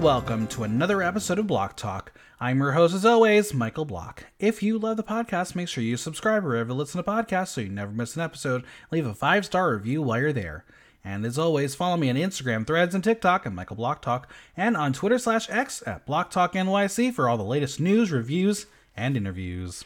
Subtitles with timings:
[0.00, 2.12] Welcome to another episode of Block Talk.
[2.40, 4.24] I'm your host, as always, Michael Block.
[4.38, 7.60] If you love the podcast, make sure you subscribe wherever you listen to podcasts so
[7.60, 8.64] you never miss an episode.
[8.90, 10.64] Leave a five star review while you're there.
[11.04, 14.26] And as always, follow me on Instagram, Threads, and TikTok at Michael Block Talk,
[14.56, 18.64] and on Twitter slash X at Block Talk NYC for all the latest news, reviews,
[18.96, 19.84] and interviews.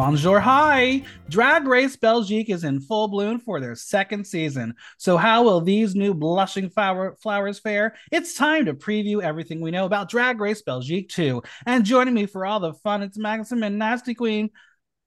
[0.00, 1.02] Bonjour, hi!
[1.30, 4.74] Drag Race Belgique is in full bloom for their second season.
[4.98, 7.94] So, how will these new blushing flower- flowers fare?
[8.12, 11.42] It's time to preview everything we know about Drag Race Belgique 2.
[11.64, 14.50] And joining me for all the fun, it's Maxim and Nasty Queen.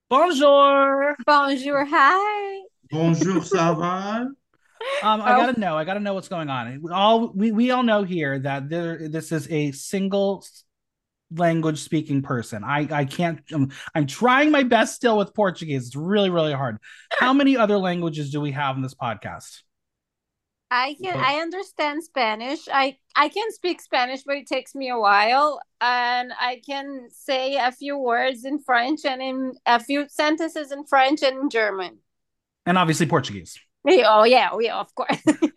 [0.09, 1.15] Bonjour!
[1.23, 2.61] Bonjour, hi!
[2.89, 4.25] Bonjour, ça va?
[5.03, 5.45] Um, I Oh.
[5.45, 5.75] gotta know.
[5.77, 6.81] I gotta know what's going on.
[6.91, 10.43] All we, we all know here that there this is a single
[11.35, 12.63] language speaking person.
[12.63, 13.41] I I can't.
[13.52, 15.88] I'm, I'm trying my best still with Portuguese.
[15.88, 16.77] It's really really hard.
[17.11, 19.61] How many other languages do we have in this podcast?
[20.71, 22.67] I can Well- I understand Spanish.
[22.71, 25.59] I I can speak Spanish, but it takes me a while.
[25.81, 30.86] And I can say a few words in French and in a few sentences in
[30.86, 31.99] French and in German.
[32.66, 33.58] And obviously Portuguese.
[33.88, 35.21] Oh yeah, oh, yeah, of course.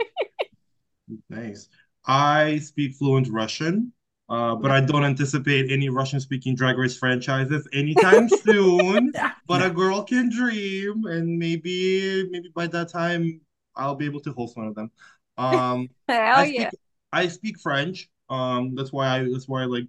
[1.29, 1.69] Nice.
[2.07, 3.92] I speak fluent Russian,
[4.33, 9.12] uh, but I don't anticipate any Russian-speaking Drag Race franchises anytime soon.
[9.47, 13.42] But a girl can dream, and maybe maybe by that time
[13.77, 14.91] I'll be able to host one of them.
[15.36, 16.70] Um, Hell I speak yeah.
[17.12, 18.08] I speak French.
[18.30, 19.89] Um, that's why I that's why I like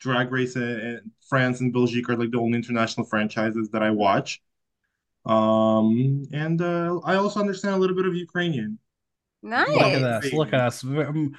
[0.00, 3.90] Drag Race and, and France and Belgique are like the only international franchises that I
[3.90, 4.42] watch.
[5.24, 8.78] Um, and uh, I also understand a little bit of Ukrainian.
[9.42, 9.68] Nice.
[9.68, 10.32] Look at this.
[10.32, 10.84] Look at us.
[10.84, 11.34] Um,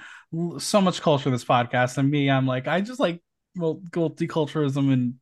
[0.60, 3.22] So much culture in this podcast, and me, I'm like, I just like
[3.56, 5.16] well, multiculturalism and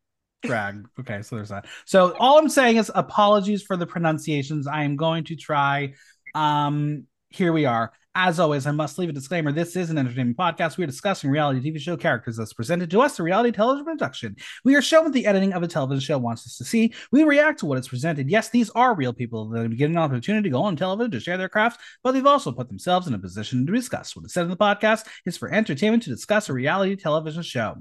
[0.44, 0.86] drag.
[1.00, 1.66] Okay, so there's that.
[1.86, 4.68] So all I'm saying is apologies for the pronunciations.
[4.68, 5.94] I am going to try.
[6.36, 7.92] Um, here we are.
[8.20, 9.52] As always, I must leave a disclaimer.
[9.52, 10.78] This is an entertainment podcast.
[10.78, 14.36] We are discussing reality TV show characters that's presented to us, a reality television production.
[14.66, 16.96] We are shown what the editing of a television show wants us to see.
[17.12, 18.28] We react to what is presented.
[18.28, 21.20] Yes, these are real people that have given an opportunity to go on television to
[21.20, 24.16] share their crafts, but they've also put themselves in a position to discuss.
[24.16, 27.76] What is said in the podcast is for entertainment to discuss a reality television show.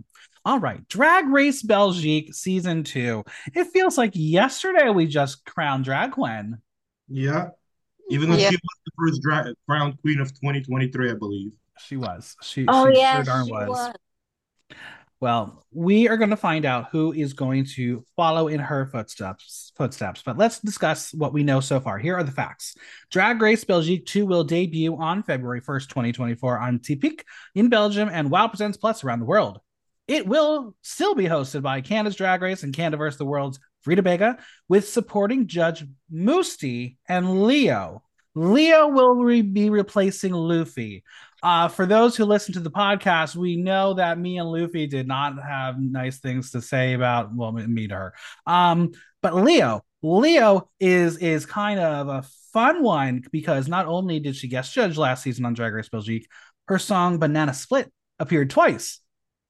[0.44, 3.24] All right, Drag Race Belgique season two.
[3.54, 6.58] It feels like yesterday we just crowned Drag Couenne.
[7.08, 7.48] Yeah.
[8.10, 8.50] Even though Yeah.
[8.50, 11.52] she was the first dra crown queen of 2023, I believe.
[11.78, 12.36] She was.
[12.42, 13.68] She, Oh she yeah, sure darn she was.
[13.68, 13.94] was.
[15.18, 19.72] Well, we are going to find out who is going to follow in her footsteps.
[19.74, 21.98] Footsteps, but let's discuss what we know so far.
[21.98, 22.76] Here are the facts:
[23.10, 27.22] Drag Race Belgique 2 will debut on February 1st, 2024, on Tipik
[27.54, 29.58] in Belgium and Wow Presents Plus around the world.
[30.06, 33.18] It will still be hosted by Canada's Drag Race and Canada vs.
[33.18, 34.38] the World's Rita Baga,
[34.68, 38.02] with supporting judge Mustii and Lio.
[38.34, 41.02] Lio will re- be replacing Lufy.
[41.42, 45.08] Uh, for those who listen to the podcast, we know that me and Lufy did
[45.08, 48.14] not have nice things to say about well, me to her.
[48.46, 48.92] Um,
[49.22, 54.48] but Lio, Lio is is kind of a fun one because not only did she
[54.48, 56.28] guest judge last season on Drag Race Belgique,
[56.68, 59.00] her song "Banana Split" appeared twice,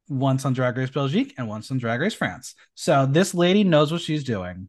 [0.09, 2.55] once on Drag Race Belgique and once on Drag Race France.
[2.75, 4.69] So this lady knows what she's doing.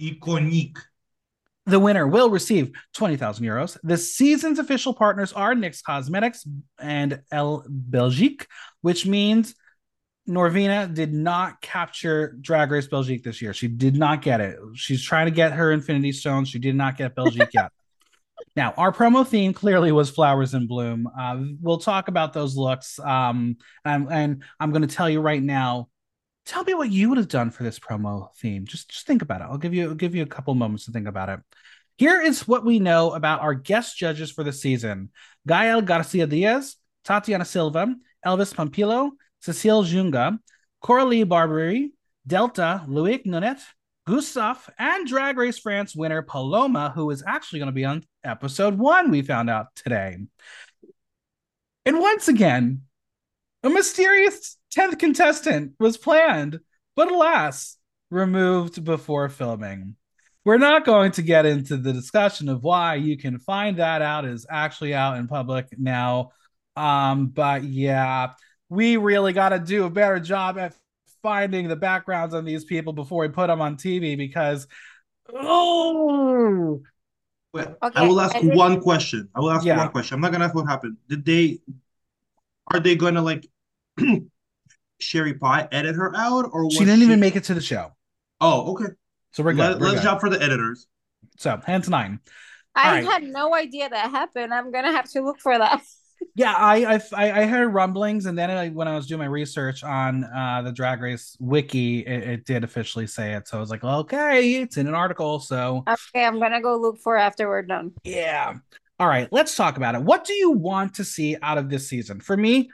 [0.00, 0.78] Iconique.
[1.66, 3.76] The winner will receive 20,000 euros.
[3.82, 6.46] The season's official partners are NYX Cosmetics
[6.80, 8.46] and Elle Belgique,
[8.82, 9.54] which means
[10.28, 13.52] Norvina did not capture Drag Race Belgique this year.
[13.52, 14.58] She did not get it.
[14.74, 16.48] She's trying to get her Infinity Stones.
[16.48, 17.72] She did not get Belgique yet.
[18.54, 21.08] Now, our promo theme clearly was flowers in bloom.
[21.18, 22.98] Uh, we'll talk about those looks.
[22.98, 25.88] Um, and, and I'm going to tell you right now.
[26.44, 28.66] Tell me what you would have done for this promo theme.
[28.66, 29.48] Just, just think about it.
[29.50, 31.40] I'll give you, I'll give you a couple moments to think about it.
[31.98, 35.10] Here is what we know about our guest judges for the season:
[35.46, 37.94] Gael Garcia Diaz, Tatiana Silva,
[38.24, 39.10] Elvis Pompilio,
[39.40, 40.38] Cecile Djunga,
[40.80, 41.88] Coralie Barbier,
[42.26, 43.60] Delta, Loic Nottet,
[44.06, 48.78] Gustav, and Drag Race France winner Paloma, who is actually going to be on episode
[48.78, 50.16] one, we found out today.
[51.84, 52.82] And once again,
[53.64, 56.60] a mysterious 10th contestant was planned,
[56.94, 57.78] but alas,
[58.10, 59.96] removed before filming.
[60.44, 64.24] We're not going to get into the discussion of why you can find that out
[64.24, 66.30] is actually out in public now.
[66.76, 68.34] Um, but yeah,
[68.68, 70.76] we really got to do a better job at
[71.26, 74.68] finding the backgrounds on these people before we put them on TV because
[75.34, 76.80] oh
[77.52, 79.28] Wait, Okay, I will ask I one question.
[79.34, 79.76] I will ask Yeah.
[79.76, 80.14] one question.
[80.14, 80.98] I'm not gonna ask what happened.
[81.08, 81.58] Did they
[82.72, 83.44] are they gonna like
[85.00, 87.90] Sherry Pie edit her out or was She didn't even make it to the show.
[88.40, 88.92] Oh, okay.
[89.32, 89.58] So we're good.
[89.58, 90.04] Let, we're let's good.
[90.04, 90.86] jump for the editors.
[91.38, 92.20] So hands nine.
[92.76, 93.04] I Alright.
[93.04, 94.54] had no idea that happened.
[94.54, 95.82] I'm gonna have to look for that.
[96.36, 99.82] Yeah, I I I heard rumblings, and then I, when I was doing my research
[99.82, 103.48] on uh, the Drag Race wiki, it, it did officially say it.
[103.48, 105.40] So I was like, well, okay, it's in an article.
[105.40, 107.92] So Okay, I'm gonna go look for after we're done.
[108.04, 108.54] yeah.
[108.98, 110.02] All right, let's talk about it.
[110.02, 112.20] What do you want to see out of this season?
[112.20, 112.70] For me,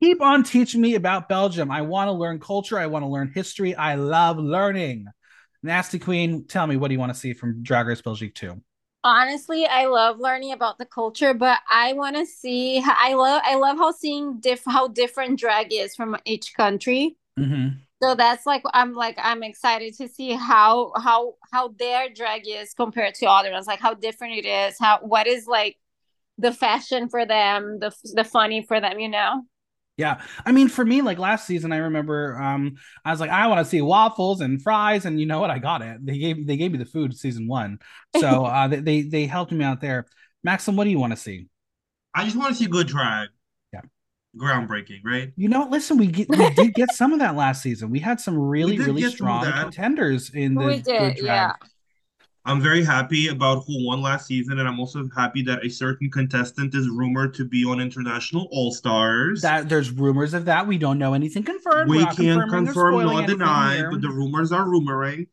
[0.00, 1.70] keep on teaching me about Belgium.
[1.70, 2.78] I want to learn culture.
[2.78, 3.74] I want to learn history.
[3.74, 5.06] I love learning.
[5.62, 8.60] Nasty Queen, tell me what do you want to see from Drag Race Belgique 2?
[9.04, 12.82] Honestly, I love learning about the culture, but I want to see.
[12.84, 13.42] I love.
[13.44, 17.16] I love how seeing diff how different drag is from each country.
[17.38, 17.78] Mm-hmm.
[18.02, 22.74] So that's like I'm like I'm excited to see how how how their drag is
[22.74, 23.66] compared to other ones.
[23.66, 24.76] Like how different it is.
[24.78, 25.76] How what is like
[26.38, 29.00] the fashion for them, the the funny for them.
[29.00, 29.42] You know.
[30.02, 30.20] Yeah.
[30.44, 33.60] I mean, for me, like last season, I remember um I was like, I want
[33.60, 35.50] to see waffles and fries, and you know what?
[35.50, 36.04] I got it.
[36.04, 37.78] They gave they gave me the food season one.
[38.12, 40.06] So uh they, they they helped me out there.
[40.44, 41.48] Maxim, what do you want to see?
[42.14, 43.28] I just want to see good drag.
[43.72, 43.80] Yeah.
[44.36, 45.32] Groundbreaking, right?
[45.36, 47.90] You know, listen, we get we did get some of that last season.
[47.90, 51.16] We had some really, really get some of strong contenders in the We good did,
[51.16, 51.24] drag.
[51.26, 51.52] yeah.
[52.44, 56.10] I'm very happy about who won last season, and I'm also happy that a certain
[56.10, 59.42] contestant is rumored to be on International All Stars.
[59.42, 60.66] That there's rumors of that.
[60.66, 61.88] We don't know anything confirmed.
[61.88, 63.90] We're we not can't confirm nor deny, here.
[63.92, 65.28] but the rumors are rumoring.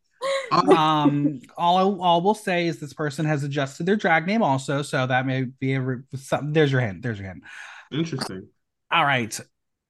[0.52, 4.82] Um, um all all we'll say is this person has adjusted their drag name also
[4.82, 7.44] so that may be a re- some, there's your hint there's your hint
[7.92, 8.48] interesting.
[8.92, 9.40] all right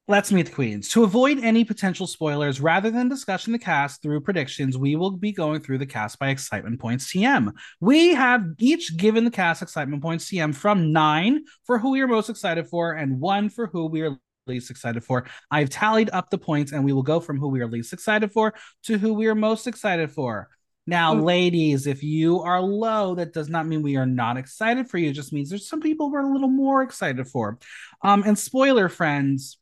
[0.10, 4.20] let's meet the queens to avoid any potential spoilers rather than discussing the cast through
[4.20, 8.98] predictions we will be going through the cast by excitement points tm we have each
[8.98, 12.94] given the cast excitement points tm from nine for who we are most excited for
[12.94, 14.18] and one for who we are
[14.48, 17.62] least excited for i've tallied up the points and we will go from who we
[17.62, 18.52] are least excited for
[18.82, 20.50] to who we are most excited for
[20.88, 21.24] now, Mm.
[21.24, 25.12] ladies, if you are low, that does not mean we are not excited for you.
[25.12, 27.60] It just means there's some people we're a little more excited for.
[28.02, 29.59] Um, and spoiler friends,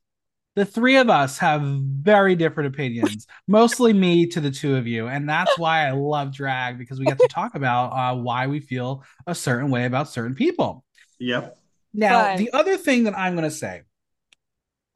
[0.57, 5.07] the three of us have very different opinions, mostly me to the two of you.
[5.07, 8.59] And that's why I love drag because we get to talk about uh, why we
[8.59, 10.83] feel a certain way about certain people.
[11.19, 11.59] Yep.
[11.94, 12.39] Now, Right.
[12.39, 13.83] the other thing that I'm going to say,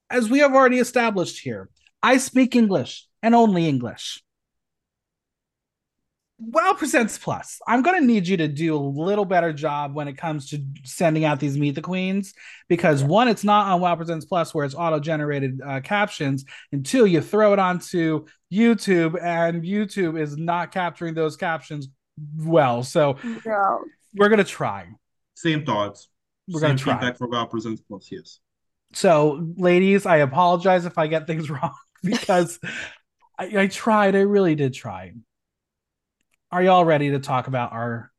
[0.09, 1.69] as we have already established here,
[2.01, 4.23] I speak English and only English.
[6.43, 7.59] Wow Presents Plus.
[7.67, 10.65] I'm going to need you to do a little better job when it comes to
[10.83, 12.33] sending out these Meet the Queens
[12.67, 16.83] because one, it's not on Wow Presents Plus where it's auto generated uh, captions, and
[16.83, 21.89] two, you throw it onto YouTube and YouTube is not capturing those captions
[22.37, 22.81] well.
[22.83, 23.79] So No.
[24.15, 24.87] we're going to try.
[25.35, 26.07] Same thoughts.
[26.47, 26.93] We're going to try.
[26.93, 28.07] feedback for Wow Presents Plus.
[28.11, 28.39] Yes.
[28.93, 31.73] So, ladies, I apologize if I get things wrong
[32.03, 32.59] because
[33.37, 34.15] I, I tried.
[34.15, 35.13] I really did try.
[36.53, 38.11] Are y'all ready to talk about our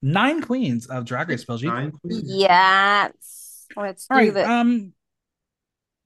[0.00, 1.70] nine queens of Drag Race Belgique?
[1.70, 2.22] Nine queens.
[2.24, 3.66] Yes.
[3.76, 4.32] Let's do All right.
[4.32, 4.46] this.
[4.46, 4.92] Um,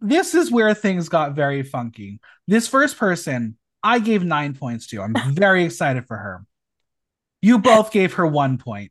[0.01, 2.21] this is where things got very funky.
[2.47, 5.03] This first person, I gave nine points to.
[5.03, 6.47] I'm very excited for her.
[7.43, 8.91] You both gave her one point.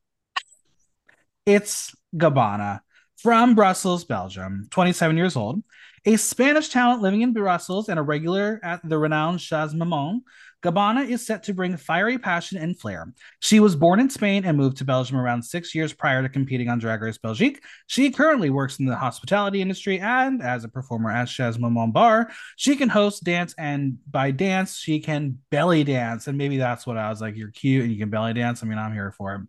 [1.47, 2.81] It's Gabbana
[3.17, 5.63] from Brussels, Belgium, 27 years old,
[6.05, 10.21] a Spanish talent living in Brussels and a regular at the renowned Chez Maman.
[10.63, 13.11] Gabbana is set to bring fiery passion and flair.
[13.39, 16.69] She was born in Spain and moved to Belgium around six years prior to competing
[16.69, 17.61] on Drag Race Belgique.
[17.87, 22.31] She currently works in the hospitality industry and as a performer at Chez Maman Bar.
[22.55, 26.27] She can host dance, and by dance, she can belly dance.
[26.27, 28.63] And maybe that's what I was like, you're cute and you can belly dance.
[28.63, 29.41] I mean, I'm here for it.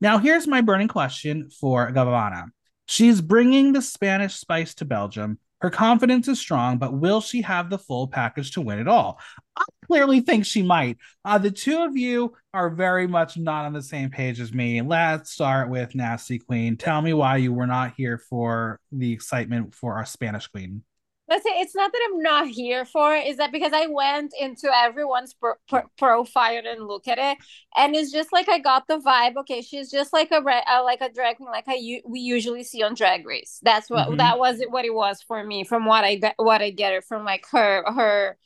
[0.00, 2.50] Now, here's my burning question for Gabbana.
[2.86, 5.38] She's bringing the Spanish spice to Belgium.
[5.60, 9.18] Her confidence is strong, but will she have the full package to win it all?
[9.56, 10.98] I clearly think she might.
[11.24, 14.80] Uh, the two of you are very much not on the same page as me.
[14.82, 16.76] Let's start with Nasty Queen.
[16.76, 20.84] Tell me why you were not here for the excitement for our Spanish Queen.
[21.28, 23.26] Let's say it's not that I'm not here for it.
[23.26, 27.38] Is that because I went into everyone's pro- pro- profile and look at it,
[27.76, 29.36] and it's just like I got the vibe.
[29.36, 32.20] Okay, she's just like a re- uh, like a drag queen, like I u- we
[32.20, 33.60] usually see on Drag Race.
[33.62, 34.16] That's what Mhm.
[34.18, 34.62] that was.
[34.70, 37.44] What it was for me, from what I got, what I get it from like
[37.52, 38.38] her her.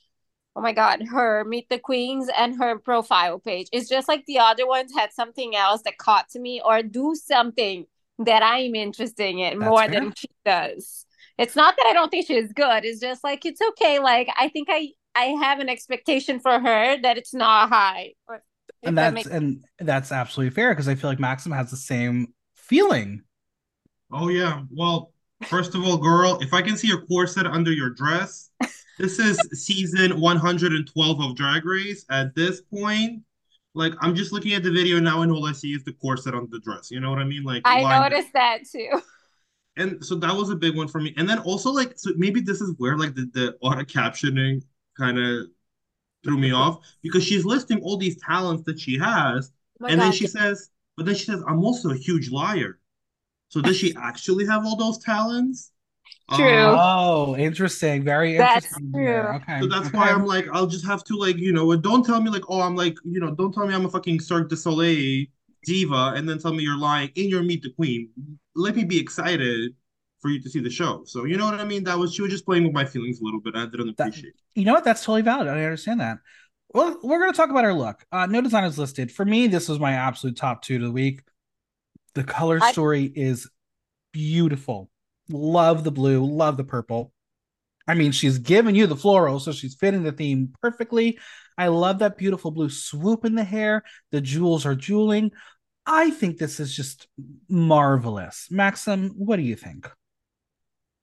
[0.55, 3.69] Oh my god, her Meet the Queens and her profile page.
[3.73, 7.15] It's just like the other ones had something else that caught to me or do
[7.15, 7.87] something
[8.19, 9.89] that I'm interested in That's more fair.
[9.89, 11.07] than she does.
[11.43, 12.85] It's not that I don't think she's good.
[12.85, 13.99] It's just like it's okay.
[13.99, 18.13] Like I think I I have an expectation for her that it's not high.
[18.29, 18.43] Or-
[18.83, 21.77] and that that's makes- and that's absolutely fair because I feel like Maxim has the
[21.77, 23.23] same feeling.
[24.13, 24.63] Oh yeah.
[24.71, 25.13] Well,
[25.45, 28.51] first of all, girl, if I can see your corset under your dress,
[28.99, 32.05] this is season 112 of Drag Race.
[32.11, 33.23] At this point,
[33.75, 36.35] like I'm just looking at the video now, and all I see is the corset
[36.35, 36.91] on the dress.
[36.91, 37.43] You know what I mean?
[37.43, 38.13] Like I lined up.
[38.13, 39.01] noticed that too.
[39.77, 41.15] and so that was a big one for me.
[41.17, 44.63] And then also like so maybe this is where like the, the auto captioning
[44.97, 45.47] kind of
[46.25, 50.01] threw me off because she's listing all these talents that she has, Oh my and
[50.03, 52.81] then she says, but then she says, I'm also a huge liar.
[53.49, 55.73] So does she actually have all those talents?
[56.31, 56.67] True.
[56.69, 58.05] Um, Oh, interesting.
[58.05, 58.93] Very That's interesting.
[58.93, 59.05] true.
[59.05, 59.35] there.
[59.37, 59.61] Okay.
[59.61, 59.93] so that's okay.
[59.93, 62.61] why I'm like, I'll just have to like, you know, don't tell me like, oh,
[62.61, 65.27] I'm like, you know, don't tell me I'm a fucking Cirque du Soleil
[65.65, 68.11] diva, and then tell me you're lying in your Meet the Queen.
[68.55, 69.73] Let me be excited
[70.21, 71.03] for you to see the show.
[71.05, 71.85] So you know what I mean?
[71.85, 73.57] That was she was just playing with my feelings a little bit.
[73.57, 74.29] I didn't appreciate.
[74.31, 74.35] it.
[74.61, 74.85] You know what?
[74.85, 75.49] That's totally valid.
[75.49, 76.19] I understand that.
[76.75, 78.05] Well, we're going to talk about her look.
[78.11, 79.13] Uh, no design is listed.
[79.13, 81.23] For me, this was my absolute top two to the week.
[82.15, 83.49] The color I- story is
[84.13, 84.91] beautiful.
[85.29, 87.13] Love the blue, love the purple.
[87.87, 91.19] I mean, she's giving you the floral, so she's fitting the theme perfectly.
[91.59, 93.83] I love that beautiful blue swoop in the hair.
[94.13, 95.33] The jewels are jeweling.
[95.87, 97.09] I think this is just
[97.49, 98.49] marvelous.
[98.51, 99.91] Maxim, what do you think?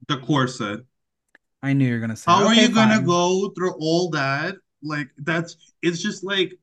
[0.07, 0.81] The corset.
[1.62, 2.31] I knew you were going to say.
[2.31, 4.55] How are okay, you gonna go through all that?
[4.81, 6.53] Like that's it's just like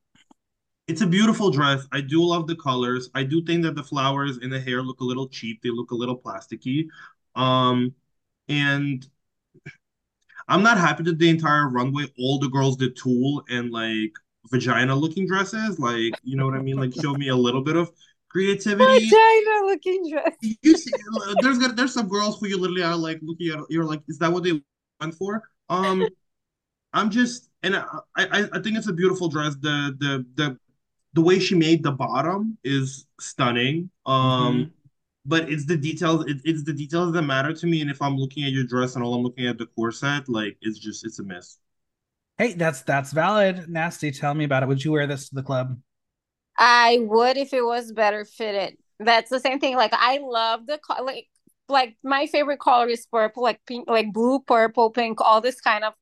[0.89, 1.87] it's a beautiful dress.
[1.93, 3.11] I do love the colors.
[3.15, 5.61] I do think that the flowers in the hair look a little cheap.
[5.63, 6.87] They look a little plasticky.
[7.35, 7.95] Um
[8.49, 9.07] and
[10.49, 14.13] I'm not happy that the entire runway all the girls did tulle and like
[14.51, 15.79] vagina looking dresses.
[15.79, 16.77] Like, you know what I mean?
[16.77, 17.91] Like show me a little bit of
[18.29, 18.85] creativity.
[19.09, 20.35] Vagina looking dress.
[20.63, 20.91] you see,
[21.43, 23.61] there's gonna- there's some girls who you literally are like looking at.
[23.71, 24.61] You're like, is that what they
[25.01, 25.43] went for?
[25.69, 26.07] Um,
[26.93, 27.85] I'm just, and I,
[28.17, 29.55] I, I think it's a beautiful dress.
[29.61, 30.59] The, the, the,
[31.15, 33.91] the way she made the bottom is stunning.
[34.07, 34.73] Um,
[35.27, 36.25] but it's the details.
[36.27, 37.81] It, it's the details that matter to me.
[37.83, 40.57] And if I'm looking at your dress and all I'm looking at the corset, like
[40.63, 41.59] it's just, it's a miss.
[42.39, 43.69] Hey, that's that's valid.
[43.69, 44.67] Nasty, tell me about it.
[44.69, 45.79] Would you wear this to the club?
[46.59, 48.79] I would if it was better fitted.
[48.99, 49.77] That's the same thing.
[49.77, 51.27] Like I love the co- like
[51.69, 55.85] like my favorite color is purple, like pink, like blue, purple, pink, all this kind
[55.85, 55.95] of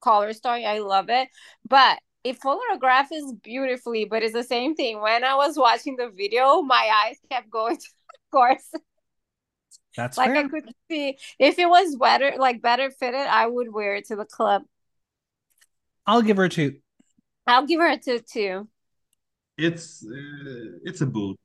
[0.00, 0.66] color story.
[0.66, 1.28] I love it.
[1.68, 5.00] But it photographes beautifully, but it's the same thing.
[5.00, 7.82] When I was watching the video, my eyes kept going to
[8.12, 8.70] the course.
[9.96, 10.36] That's Like fair.
[10.36, 14.16] I could see if it was better, like better fitted, I would wear it to
[14.16, 14.62] the club.
[16.10, 16.74] I'll give her a two.
[17.46, 18.68] I'll give her a two too.
[19.56, 21.38] It's, uh, it's a boot.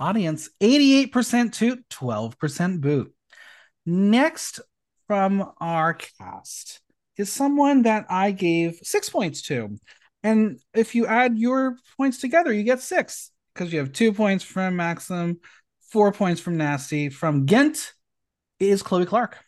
[0.00, 3.14] Audience 88% toot, 12% boot.
[3.86, 4.58] Next
[5.06, 6.80] from our cast
[7.16, 9.78] is someone that I gave six points to.
[10.24, 14.42] And if you add your points together, you get six because you have two points
[14.42, 15.38] from Maxim,
[15.92, 17.10] four points from Nasty.
[17.10, 17.92] From Ghent
[18.58, 19.38] is Chloe Clark.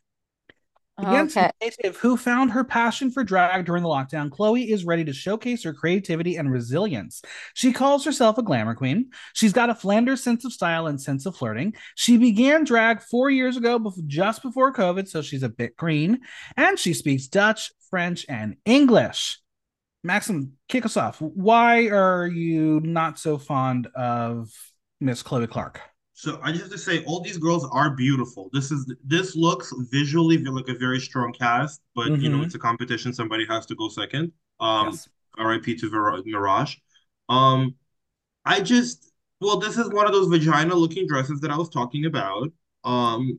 [0.99, 1.51] Ghent Okay.
[1.61, 5.63] native who found her passion for drag during the lockdown, Chloe is ready to showcase
[5.65, 7.21] her creativity and resilience.
[7.53, 9.11] She calls herself a glamour queen.
[9.35, 11.75] She's got a Flanders sense of style and sense of flirting.
[11.97, 16.21] She began drag four years ago, just before COVID, so she's a bit green.
[16.57, 19.39] And she speaks Dutch, French, and English.
[20.03, 21.21] Maxim, kick us off.
[21.21, 24.51] Why are you not so fond of
[25.01, 25.81] Miss Chloe Clark?
[26.19, 28.49] So I just have to say, all these girls are beautiful.
[28.51, 32.47] This is this looks visually like a very strong cast, but you know Mhm.
[32.47, 33.13] it's a competition.
[33.13, 34.33] Somebody has to go second.
[34.59, 35.09] Um, Yes.
[35.37, 35.77] R.I.P.
[35.77, 36.77] to Vir- Mirage.
[37.29, 37.75] Um,
[38.47, 42.51] I just well, this is one of those vagina-looking dresses that I was talking about.
[42.85, 43.39] Um,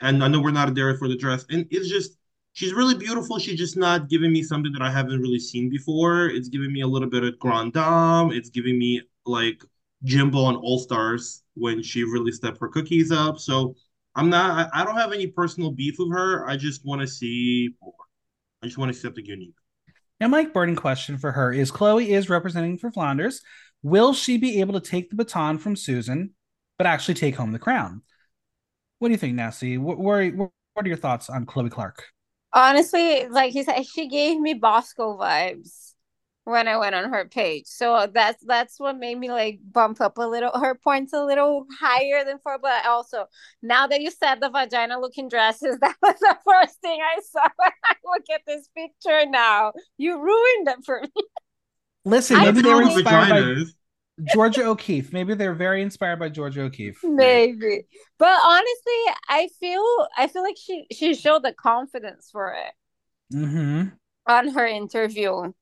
[0.00, 2.16] and I know we're not there for the dress, and it's just
[2.52, 3.40] she's really beautiful.
[3.40, 6.26] She's just not giving me something that I haven't really seen before.
[6.28, 8.30] It's giving me a little bit of Grand Dame.
[8.30, 9.64] It's giving me like
[10.04, 13.38] Jimbo on All Stars when she really stepped her cookies up.
[13.38, 13.74] So
[14.14, 14.70] I'm not.
[14.72, 16.48] I, I don't have any personal beef with her.
[16.48, 17.92] I just want to see more.
[18.62, 19.54] I just want to see something unique.
[20.20, 23.40] Now, my burning question for her is Chloe is representing for Flanders.
[23.82, 26.30] Will she be able to take the baton from Susan,
[26.78, 28.02] but actually take home the crown?
[28.98, 29.76] What do you think, Nasty?
[29.76, 32.04] What, what, what are your thoughts on Chloe Clark?
[32.52, 35.93] Honestly, like he said, she gave me Bosco vibes
[36.44, 37.64] when I went on her page.
[37.66, 41.66] So that's that's what made me like bump up a little her points a little
[41.80, 42.58] higher than four.
[42.60, 43.26] But also
[43.62, 47.42] now that you said the vagina looking dresses, that was the first thing I saw
[47.56, 49.72] when I look at this picture now.
[49.96, 51.22] You ruined it for me.
[52.04, 53.64] Listen, maybe they were inspired by.
[54.24, 55.12] Georgia O'Keeffe.
[55.12, 57.00] Maybe they're very inspired by Georgia O'Keeffe.
[57.02, 57.86] Maybe.
[58.18, 59.84] But honestly, I feel
[60.16, 62.72] I feel like she she showed the confidence for it
[63.30, 63.96] hmm
[64.26, 65.52] on her interview.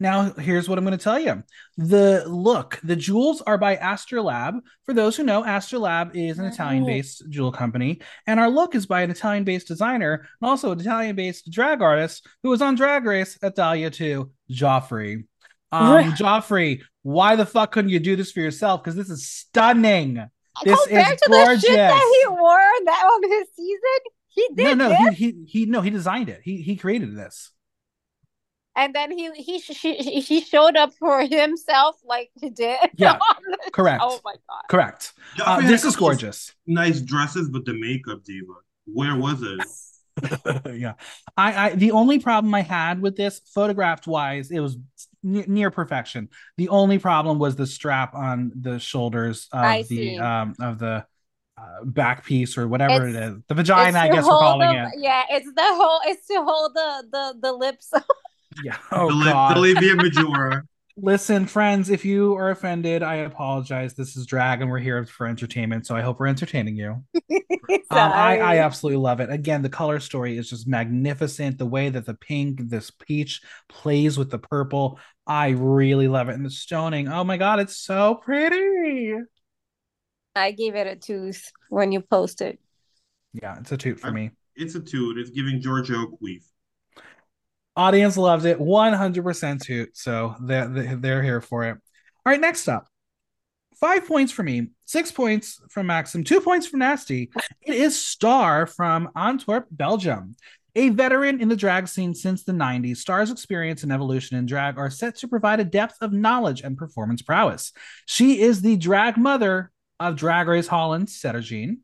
[0.00, 1.42] Now, here's what I'm going to tell you.
[1.76, 4.60] The look, the jewels are by Astrolab.
[4.84, 8.86] For those who know, Astrolab is an Italian based jewel company, and our look is
[8.86, 12.76] by an Italian based designer and also an Italian based drag artist who was on
[12.76, 15.24] Drag Race Italia 2, Gioffré.
[15.72, 18.82] Um, Gioffré, why the fuck couldn't you do this for yourself?
[18.82, 20.24] Because this is stunning.
[20.64, 21.62] This Compared is to gorgeous.
[21.62, 25.24] the shit that he wore that on his season, he no, did no, this, he,
[25.24, 26.40] he he no, he designed it.
[26.44, 27.50] He he created this.
[28.78, 32.78] And then he he she, he showed up for himself like he did.
[32.96, 33.18] Yeah,
[33.72, 34.00] correct.
[34.06, 34.62] Oh my god.
[34.70, 35.12] Correct.
[35.36, 36.54] Gioffré Uh, this is gorgeous.
[36.66, 38.54] Nice dresses, but the makeup, diva.
[38.86, 39.60] Where was it?
[40.84, 40.94] yeah.
[41.36, 44.76] I, I the only problem I had with this photographed wise, it was
[45.22, 46.28] ne- near perfection.
[46.56, 50.18] The only problem was the strap on the shoulders of I the see.
[50.18, 51.04] um of the
[51.60, 53.42] uh, back piece or whatever It's- it is.
[53.48, 54.92] The vagina, I guess we're calling the- it.
[54.98, 56.00] Yeah, it's the whole.
[56.04, 57.92] It's to hold the the the lips.
[58.64, 58.76] Yeah.
[58.92, 59.56] Oh the, li- god.
[59.56, 60.62] the labia majora.
[61.00, 63.94] Listen, friends, if you are offended, I apologize.
[63.94, 67.04] This is drag and we're here for entertainment, so I hope we're entertaining you.
[67.90, 69.30] Um, I, I absolutely love it.
[69.30, 71.56] Again, the color story is just magnificent.
[71.58, 76.34] The way that the pink, this peach plays with the purple, I really love it.
[76.34, 79.14] And the stoning, oh my god, it's so pretty.
[80.34, 82.54] I gave it a tooth when you posted.
[82.54, 82.60] It.
[83.42, 84.30] Yeah, it's a toot for I'm- me.
[84.54, 85.16] It's a toot.
[85.18, 86.44] It's giving Giorgio a queef.
[87.78, 89.86] Audience loves it, 100% too.
[89.94, 91.78] So they're, they're here for it.
[92.26, 92.88] All right, next up.
[93.76, 97.30] Five points for me, six points from Maxim, two points from Nasty.
[97.62, 100.34] It is Star from Antwerp, Belgium.
[100.74, 104.76] A veteran in the drag scene since the 90s, Star's experience and evolution in drag
[104.76, 107.72] are set to provide a depth of knowledge and performance prowess.
[108.06, 109.70] She is the drag mother
[110.00, 111.78] of Drag Race Holland's Sederginne.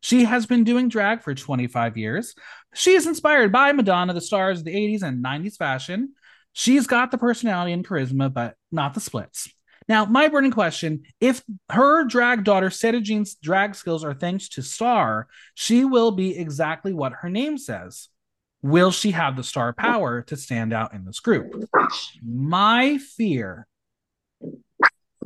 [0.00, 2.34] She has been doing drag for 25 years.
[2.74, 6.14] She is inspired by Madonna, the stars of the 80s and 90s fashion.
[6.52, 9.52] She's got the personality and charisma, but not the splits.
[9.88, 15.26] Now, my burning question if her drag daughter Sederginne's drag skills are thanks to Star,
[15.54, 18.08] she will be exactly what her name says.
[18.62, 21.64] Will she have the star power to stand out in this group?
[22.22, 23.66] My fear,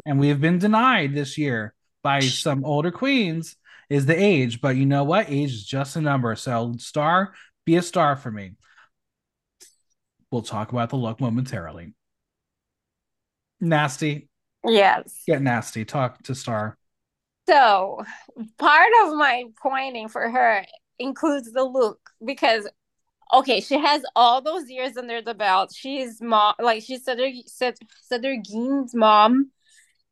[0.07, 3.57] and we have been denied this year by some older queens,
[3.89, 4.61] is the age.
[4.61, 5.31] But you know what?
[5.31, 6.35] Age is just a number.
[6.37, 8.53] So, Star, be a star for me.
[10.31, 11.95] We'll talk about the look momentarily.
[13.61, 14.29] Nasty,
[14.67, 15.23] Yes.
[15.27, 15.85] get nasty.
[15.85, 16.77] Talk to Star.
[17.49, 18.03] So
[18.59, 20.65] part of my pointing for her
[20.99, 22.69] includes the look because
[23.33, 25.73] okay, she has all those years under the belt.
[25.75, 28.43] She's mom like she's Cedar Cedric
[28.95, 29.51] mom.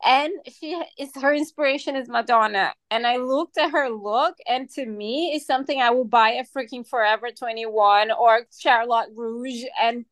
[0.04, 2.72] And she is her inspiration is Madonna.
[2.90, 6.44] And I looked at her look, and to me, it's something I will buy a
[6.44, 9.64] freaking Forever 21 or Charlotte Rouge.
[9.80, 10.04] And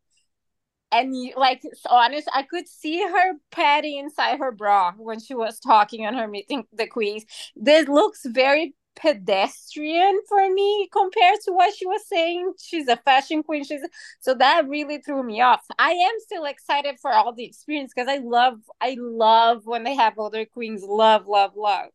[0.93, 6.07] and like honest, I could see her patting inside her bra when she was talking
[6.07, 7.25] on her meeting the queens.
[7.57, 12.53] This looks very pedestrian for me compared to what she was saying.
[12.61, 13.65] She's a fashion queen.
[13.65, 13.81] She's
[14.21, 15.65] so that really threw me off.
[15.79, 19.95] I am still excited for all the experience because I love, I love when they
[19.95, 20.83] have other queens.
[20.83, 21.91] Love, love, love.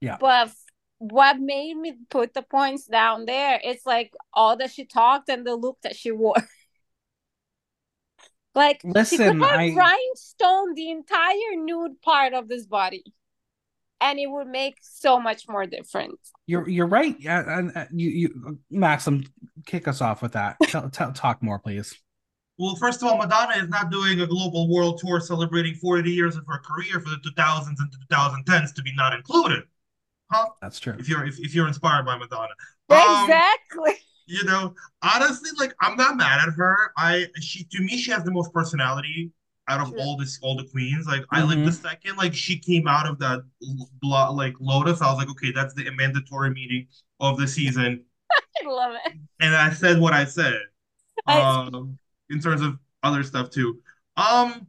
[0.00, 0.18] Yeah.
[0.20, 0.50] But
[0.98, 3.60] what made me put the points down there?
[3.62, 6.36] It's like all that she talked and the look that she wore.
[8.54, 13.04] like she Listen, could have I- rhinestone the entire nude part of this body,
[14.02, 16.32] and it would make so much more difference.
[16.46, 17.16] You're you're right.
[17.18, 19.24] Yeah, and uh, you you Maxim,
[19.64, 20.56] kick us off with that.
[20.64, 21.94] Tell, tell, talk more, please.
[22.58, 26.36] Well, first of all, Madonna is not doing a global world tour celebrating 40 years
[26.36, 29.62] of her career for the 2000s and 2010s to be not included.
[30.30, 30.48] Huh?
[30.60, 30.94] That's true.
[30.98, 32.52] If you're if, if you're inspired by Madonna.
[32.90, 33.94] Um, exactly.
[34.26, 36.92] you know, honestly, like I'm not mad at her.
[36.96, 39.30] I she to me she has the most personality
[39.68, 40.00] out of Sure.
[40.00, 41.06] all this all the queens.
[41.06, 43.40] Like I like the second like she came out of that
[44.00, 46.86] blo- like Lotus, I was like, okay, that's the mandatory meeting
[47.20, 48.04] of the season,
[48.64, 49.12] I love it.
[49.40, 50.58] and I said what I said.
[51.26, 51.98] Um,
[52.30, 53.80] in terms of other stuff too.
[54.16, 54.66] Um,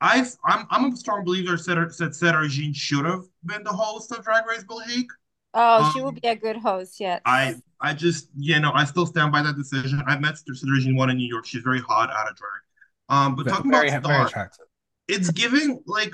[0.00, 4.12] I I'm I'm a strong believer that said Sarah Jean should have been the host
[4.12, 5.10] of Drag Race Belgique.
[5.54, 7.00] Oh, she Um, will be a good host.
[7.00, 7.22] Yes.
[7.24, 10.02] I I just you know I still stand by that decision.
[10.06, 11.46] I met Cedric one in New York.
[11.46, 12.60] She's very hot out of drag.
[13.08, 14.50] Um, but talking very, about Star,
[15.08, 16.12] it's giving like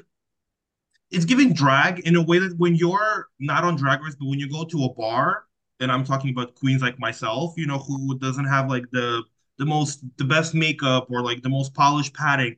[1.10, 4.38] it's giving drag in a way that when you're not on Drag Race, but when
[4.38, 5.44] you go to a bar,
[5.80, 9.22] and I'm talking about queens like myself, you know, who doesn't have like the
[9.58, 12.56] the most the best makeup or like the most polished padding,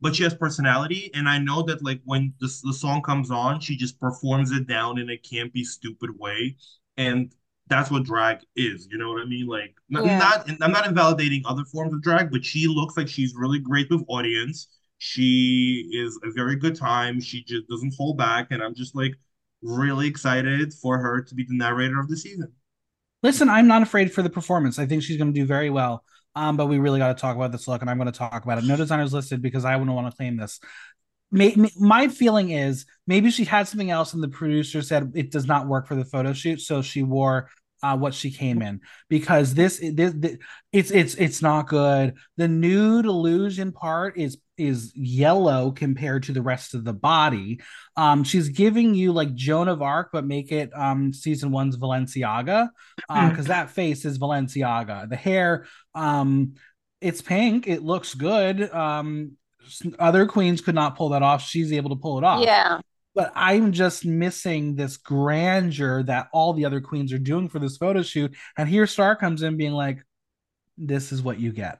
[0.00, 1.10] but she has personality.
[1.14, 4.66] And I know that like when the the song comes on, she just performs it
[4.66, 6.56] down in a campy, stupid way,
[6.96, 7.34] and
[7.68, 8.86] that's what drag is.
[8.90, 9.46] You know what I mean?
[9.46, 10.18] Like n- Yeah.
[10.18, 13.90] not I'm not invalidating other forms of drag, but she looks like she's really great
[13.90, 14.68] with audience.
[14.98, 17.20] She is a very good time.
[17.20, 19.14] She just doesn't hold back, and I'm just like
[19.62, 22.52] really excited for her to be the narrator of the season.
[23.22, 24.78] Listen, I'm not afraid for the performance.
[24.78, 26.04] I think she's going to do very well.
[26.36, 28.44] Um, but we really got to talk about this look, and I'm going to talk
[28.44, 28.64] about it.
[28.64, 30.60] No designers listed because I wouldn't want to claim this.
[31.30, 35.30] May, may, my feeling is maybe she had something else, and the producer said it
[35.30, 37.50] does not work for the photo shoot, so she wore
[37.82, 40.38] uh, what she came in because this, this, this
[40.72, 42.14] it's it's it's not good.
[42.38, 47.60] The nude illusion part is is yellow compared to the rest of the body.
[47.96, 52.68] Um, she's giving you like Joan of Arc, but make it um season one's Balenciaga,
[52.96, 53.46] because uh, mm.
[53.48, 55.10] that face is Balenciaga.
[55.10, 56.54] The hair, um,
[57.02, 57.66] it's pink.
[57.66, 58.62] It looks good.
[58.72, 59.32] Um,
[59.98, 61.42] other queens could not pull that off.
[61.42, 62.42] She's able to pull it off.
[62.44, 62.80] Yeah
[63.14, 67.76] but I'm just missing this grandeur that all the other queens are doing for this
[67.76, 68.34] photo shoot.
[68.58, 70.02] And here Star comes in being like,
[70.76, 71.78] this is what you get.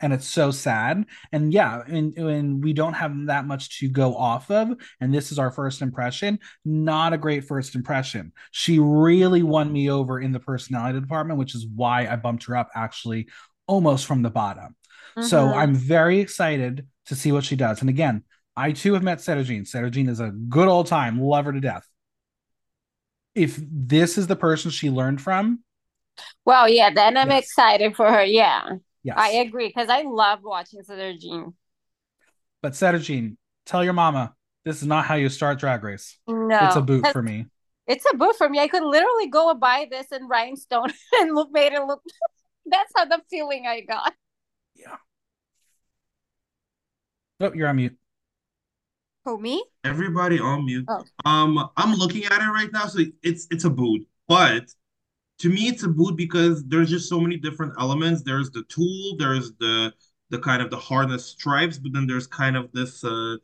[0.00, 1.04] And it's so sad.
[1.32, 4.76] And yeah, and, and we don't have that much to go off of.
[5.00, 6.38] And this is our first impression.
[6.64, 8.32] Not a great first impression.
[8.50, 12.56] She really won me over in the personality department, which is why I bumped her
[12.56, 13.28] up actually
[13.66, 14.74] almost from the bottom.
[15.16, 15.28] Mm-hmm.
[15.28, 17.80] So I'm very excited to see what she does.
[17.80, 18.24] And again,
[18.56, 19.62] I too have met Sederginne.
[19.62, 21.86] Sederginne is a good old time, love her to death.
[23.34, 25.64] If this is the person she learned from,
[26.44, 27.44] well, yeah, then I'm yes.
[27.44, 28.24] excited for her.
[28.24, 28.62] Yeah,
[29.02, 29.16] yes.
[29.18, 31.54] I agree because I love watching Sederginne.
[32.62, 36.18] But Sederginne, tell your mama this is not how you start Drag Race.
[36.26, 37.46] No, it's a boot for me.
[37.86, 38.58] It's a boot for me.
[38.60, 42.02] I could literally go and buy this in rhinestone and look made it look.
[42.66, 44.14] That's how the feeling I got.
[44.74, 44.96] Yeah.
[47.40, 47.96] Oh, you're on mute.
[49.24, 49.64] Who me?
[49.84, 50.84] Everybody on mute.
[50.88, 51.02] Oh.
[51.24, 54.66] Um, I'm looking at it right now, so it's it's a boot, but
[55.38, 58.22] to me it's a boot because there's just so many different elements.
[58.22, 59.92] There's the tulle, there's the
[60.30, 63.36] the kind of the harness stripes, but then there's kind of this uh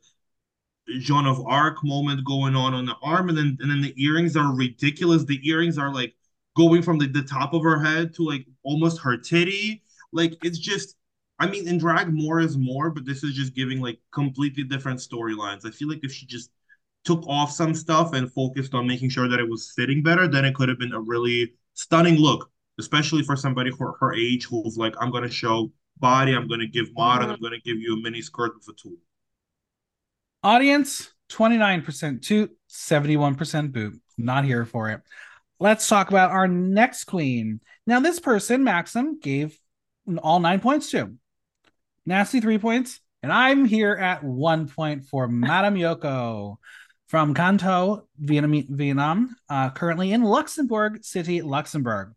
[0.99, 4.35] Joan of Arc moment going on on the arm, and then and then the earrings
[4.35, 5.23] are ridiculous.
[5.23, 6.15] The earrings are like
[6.55, 9.83] going from the, the top of her head to like almost her titty.
[10.11, 10.97] Like it's just
[11.41, 14.99] I mean, in drag, more is more, but this is just giving like completely different
[14.99, 15.65] storylines.
[15.65, 16.51] I feel like if she just
[17.03, 20.45] took off some stuff and focused on making sure that it was fitting better, then
[20.45, 24.77] it could have been a really stunning look, especially for somebody her, her age who's
[24.77, 27.45] like, I'm going to show body, I'm going to give mod, and I'm mm-hmm.
[27.45, 28.97] going to give you a mini skirt with a tulle.
[30.43, 33.99] Audience 29% toot, 71% boot.
[34.15, 35.01] Not here for it.
[35.59, 37.61] Let's talk about our next queen.
[37.87, 39.57] Now, this person, Maxim, gave
[40.21, 41.15] all nine points to.
[42.05, 42.99] Nasty three points.
[43.23, 46.57] And I'm here at one point for Madame Yoko
[47.07, 52.13] from Can-Tho, Vietnam, uh, currently in Luxembourg City, Luxembourg.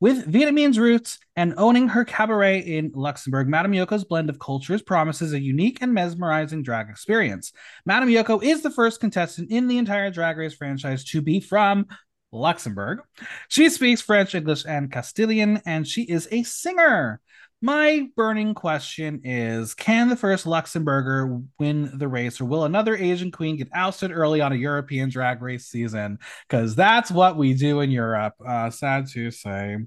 [0.00, 5.32] With Vietnamese roots and owning her cabaret in Luxembourg, Madame Yoko's blend of cultures promises
[5.32, 7.52] a unique and mesmerizing drag experience.
[7.84, 11.86] Madame Yoko is the first contestant in the entire Drag Race franchise to be from
[12.30, 13.00] Luxembourg.
[13.48, 17.20] She speaks French, English, and Castilian, and she is a singer.
[17.60, 23.32] My burning question is Can the first Luxembourger win the race, or will another Asian
[23.32, 26.18] queen get ousted early on a European drag race season?
[26.48, 28.34] Because that's what we do in Europe.
[28.46, 29.78] Uh, sad to say.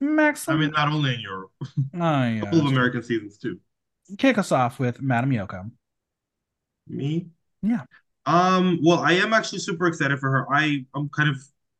[0.00, 0.48] Max.
[0.48, 3.60] I mean, not only in Europe, oh, yeah, a couple of American seasons too.
[4.16, 5.70] Kick us off with Madame Yoko.
[6.88, 7.26] Me?
[7.62, 7.82] Yeah.
[8.24, 8.80] Um.
[8.82, 10.46] Well, I am actually super excited for her.
[10.50, 11.36] I I'm kind of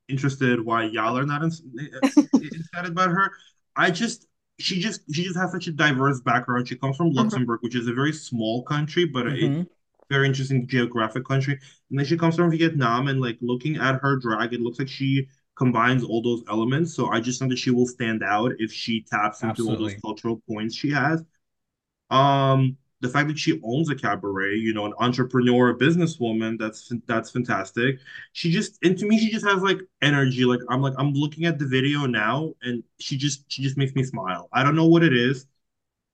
[0.08, 3.30] interested why y'all are not excited about her.
[3.74, 4.26] I just
[4.60, 6.68] she just she just has such a diverse background.
[6.68, 7.18] She comes from mm-hmm.
[7.18, 7.66] Luxembourg, mm-hmm.
[7.66, 9.62] which is a very small country, but mm-hmm.
[9.62, 9.66] a
[10.08, 11.58] very interesting geographic country.
[11.90, 14.88] And then she comes from Vietnam, and like looking at her drag, it looks like
[14.88, 16.94] she combines all those elements.
[16.94, 19.76] So I just think that she will stand out if she taps into Absolutely.
[19.76, 21.22] all those cultural points she has.
[22.08, 26.92] Um, the fact that she owns a cabaret, you know, an entrepreneur, a businesswoman, that's
[27.06, 27.98] that's fantastic.
[28.32, 30.44] She just and to me, she just has like energy.
[30.44, 33.94] Like I'm like I'm looking at the video now, and she just she just makes
[33.94, 34.48] me smile.
[34.52, 35.46] I don't know what it is.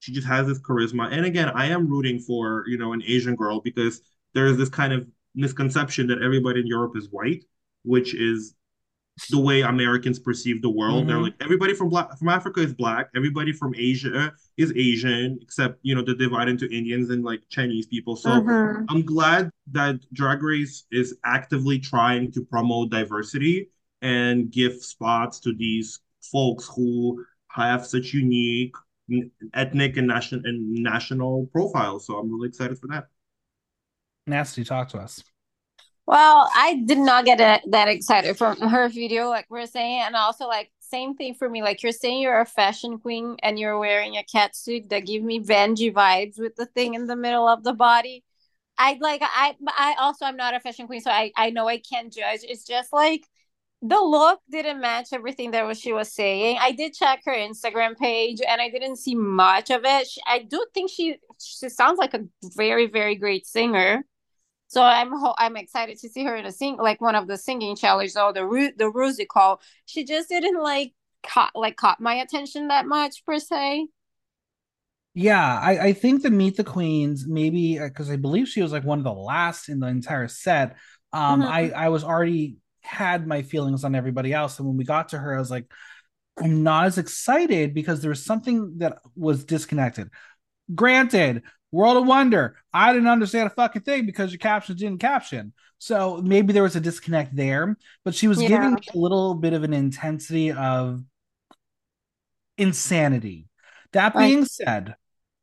[0.01, 1.11] She just has this charisma.
[1.13, 4.01] And again, I am rooting for you know an Asian girl because
[4.35, 7.45] there's this kind of misconception that everybody in Europe is white,
[7.85, 8.55] which is
[9.31, 11.01] the way Americans perceive the world.
[11.01, 11.09] Mm-hmm.
[11.09, 15.79] They're like everybody from black from Africa is black, everybody from Asia is Asian, except
[15.83, 18.17] you know they divide into Indians and like Chinese people.
[18.17, 18.85] So mm-hmm.
[18.89, 23.71] I'm glad that Drag Race is actively trying to promote diversity
[24.03, 28.75] and give spots to these folks who have such unique
[29.55, 32.07] ethnic and national and national profiles.
[32.07, 33.07] So I'm really excited for that.
[34.27, 35.23] Nasty, talk to us.
[36.07, 40.15] Well, I did not get a, that excited from her video, like we're saying, and
[40.15, 41.63] also like same thing for me.
[41.63, 45.23] Like you're saying, you're a fashion queen and you're wearing a cat suit that give
[45.25, 48.23] me Vanjie vibes with the thing in the middle of the body.
[48.79, 51.79] I like I I also I'm not a fashion queen, so I I know I
[51.79, 52.41] can't judge.
[52.45, 53.27] It's just like
[53.83, 56.59] the look didn't match everything that was she was saying.
[56.61, 60.07] I did check her Instagram page and I didn't see much of it.
[60.09, 64.05] She, I do think she she sounds like a very very great singer.
[64.69, 67.37] So I'm ho- I'm excited to see her in a sing like one of the
[67.39, 69.61] singing challenges or the Ru- the Rusical.
[69.87, 73.89] She just didn't like caught like caught my attention that much per se.
[75.15, 78.85] Yeah, I, I think the Meet the Queens, maybe because I believe she was like
[78.85, 80.77] one of the last in the entire set.
[81.13, 81.47] Um, Mhm.
[81.47, 85.19] I I was already had my feelings on everybody else, and when we got to
[85.19, 85.71] her, I was like,
[86.43, 90.11] I'm not as excited because there was something that was disconnected.
[90.75, 95.53] Granted, World of Wonder, I didn't understand a fucking thing because your captions didn't caption.
[95.79, 98.43] So maybe there was a disconnect there, but she was Yeah.
[98.43, 101.03] giving me a little bit of an intensity of
[102.59, 103.49] insanity.
[103.93, 104.37] That Right.
[104.37, 104.95] being said,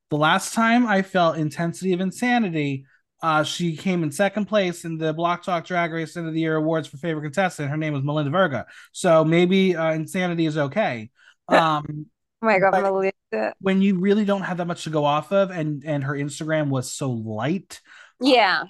[0.10, 2.86] the last time I felt intensity of insanity,
[3.24, 6.42] uh, she came in second place in the Block Talk Drag Race End of the
[6.42, 7.70] Year Awards for favorite contestant.
[7.70, 8.66] Her name was Melinda Verga.
[8.92, 11.12] So maybe uh, insanity is okay.
[11.50, 12.08] Um,
[12.44, 13.54] Oh my god, But- Melissa.
[13.62, 16.68] when you really don't have that much to go off of, and and her Instagram
[16.68, 17.80] was so light,
[18.20, 18.66] Yeah.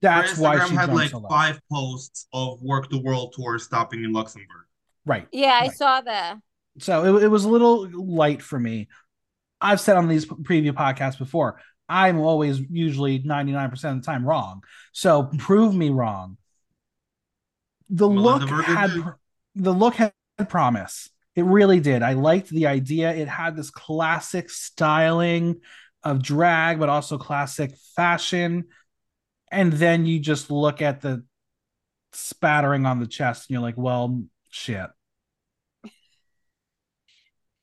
[0.00, 4.12] that's why she had like so five posts of Work the World Tour stopping in
[4.12, 4.66] Luxembourg.
[5.06, 5.28] Right.
[5.32, 6.38] Yeah, I saw that.
[6.80, 8.88] So it, it was a little light for me.
[9.60, 14.62] I've said on these preview podcasts before, I'm always usually 99% of the time wrong.
[14.92, 16.38] So prove me wrong.
[17.88, 19.04] The Melinda look Verga had did.
[19.54, 20.12] the look had
[20.48, 21.10] promise.
[21.34, 22.02] It really did.
[22.02, 23.12] I liked the idea.
[23.12, 25.60] It had this classic styling
[26.02, 28.64] of drag, but also classic fashion.
[29.50, 31.24] And then you just look at the
[32.12, 34.88] spattering on the chest and you're like, well, shit.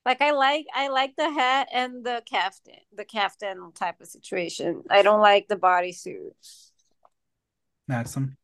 [0.05, 4.83] Like I like I like the hat and the caftan, the caftan type of situation.
[4.89, 6.31] I don't like the bodysuit.
[7.87, 8.37] Maxim.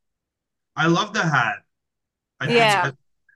[0.75, 1.63] I love the hat.
[2.39, 2.91] I think Yeah.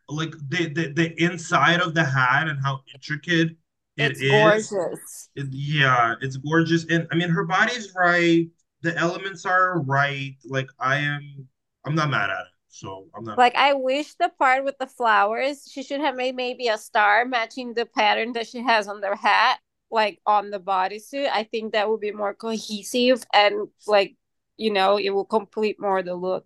[0.10, 3.52] Like the, the the inside of the hat and how intricate
[3.98, 4.72] it it's is.
[4.72, 5.30] gorgeous.
[5.36, 6.86] It- yeah, it's gorgeous.
[6.90, 8.48] And I mean her body's right.
[8.82, 10.36] The elements are right.
[10.46, 11.48] Like I am
[11.86, 12.54] I'm not mad at it.
[12.70, 16.36] So I'm not Like I wish the part with the flowers, she should have made
[16.36, 19.60] maybe a star matching the pattern that she has on their hat,
[19.92, 21.30] like on the bodysuit.
[21.32, 24.16] I think that would be more cohesive and like
[24.58, 26.46] you know, it will complete more the look.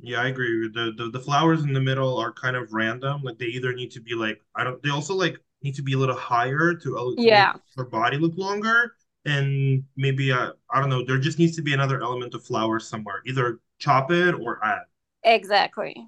[0.00, 0.68] Yeah, I agree.
[0.68, 3.22] The, the the flowers in the middle are kind of random.
[3.22, 4.82] Like they either need to be like I don't.
[4.82, 7.52] They also like need to be a little higher to, to Yeah.
[7.54, 11.04] make her body look longer, and maybe uh, I don't know.
[11.04, 13.22] There just needs to be another element of flowers somewhere.
[13.26, 14.82] Either chop it or add.
[15.24, 16.06] Exactly.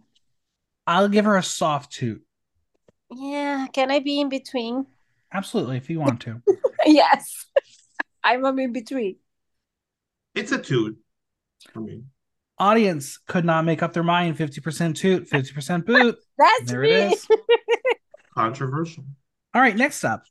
[0.87, 2.23] I'll give her a soft toot.
[3.11, 3.67] Yeah.
[3.73, 4.87] Can I be in between?
[5.33, 6.43] Absolutely, if you want to.
[6.87, 7.47] yes.
[8.23, 9.17] I'm a in between.
[10.35, 10.99] It's a toot
[11.73, 12.05] for me.
[12.61, 14.37] Audience could not make up their mind.
[14.37, 16.17] 50% toot, 50% boot.
[16.39, 16.91] That's There me.
[16.91, 17.27] it is.
[18.35, 19.05] Controversial.
[19.55, 20.23] All right, next up.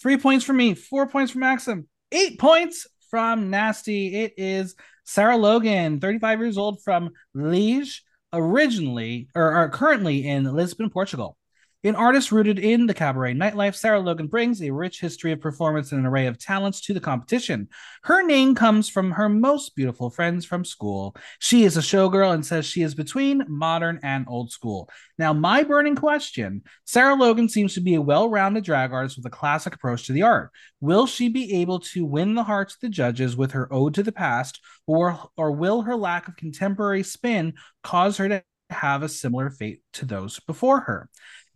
[0.00, 4.14] Three points for me, four points for Maxim, eight points from Nasty.
[4.22, 4.74] It is
[5.04, 8.02] Sarah Logan, 35 years old from Liege,
[8.32, 11.36] originally or, or currently in Lisbon, Portugal.
[11.84, 15.90] An artist rooted in the cabaret nightlife, Sarah Logan brings a rich history of performance
[15.90, 17.68] and an array of talents to the competition.
[18.04, 21.16] Her name comes from her most beautiful friends from school.
[21.40, 24.88] She is a showgirl and says she is between modern and old school.
[25.18, 29.26] Now, my burning question Sarah Logan seems to be a well rounded drag artist with
[29.26, 30.52] a classic approach to the art.
[30.80, 34.04] Will she be able to win the hearts of the judges with her ode to
[34.04, 39.08] the past, or, or will her lack of contemporary spin cause her to have a
[39.08, 41.10] similar fate to those before her?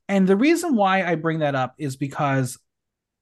[0.09, 2.59] And the reason why I bring that up is because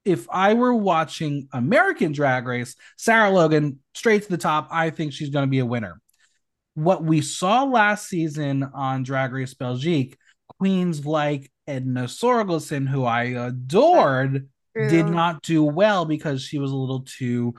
[0.03, 5.13] if I were watching American Drag Race, Sarah Logan straight to the top, I think
[5.13, 5.99] she's going to be a winner.
[6.75, 10.17] What we saw last season on Drag Race Belgique,
[10.59, 16.75] queens like Edna Sorgelson, who I adored, did not do well because she was a
[16.75, 17.55] little too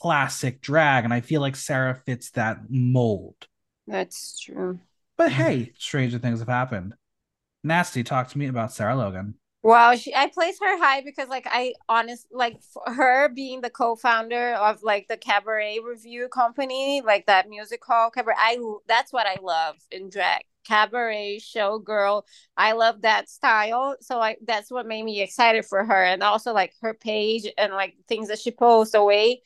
[0.00, 1.04] classic drag.
[1.04, 3.36] And I feel like Sarah fits that mold.
[3.86, 4.80] That's true.
[5.16, 6.94] But hey, stranger things have happened.
[7.66, 9.34] Nasty, talk to me about Sarah Logan.
[9.64, 14.54] Wow, she I place her high because like I honest like her being the co-founder
[14.54, 18.36] of like the cabaret review company, like that music hall cabaret.
[18.38, 20.42] I that's what I love in drag.
[20.68, 22.22] Cabaret showgirl.
[22.56, 23.96] I love that style.
[24.00, 26.04] So like that's what made me excited for her.
[26.04, 29.42] And also like her page and like things that she posts away.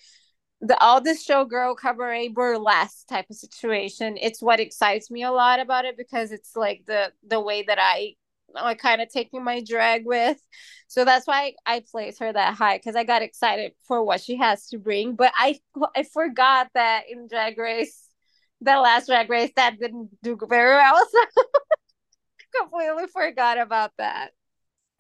[0.63, 4.19] The all this showgirl cabaret burlesque type of situation.
[4.21, 7.79] It's what excites me a lot about it because it's like the the way that
[7.81, 8.15] I
[8.55, 10.39] like kind of taking my drag with.
[10.89, 14.37] So that's why I place her that high because I got excited for what she
[14.37, 15.15] has to bring.
[15.15, 15.61] But I
[15.97, 18.09] I forgot that in Drag Race,
[18.61, 21.09] the last Drag Race, that didn't do very well.
[22.53, 24.33] So completely forgot about that.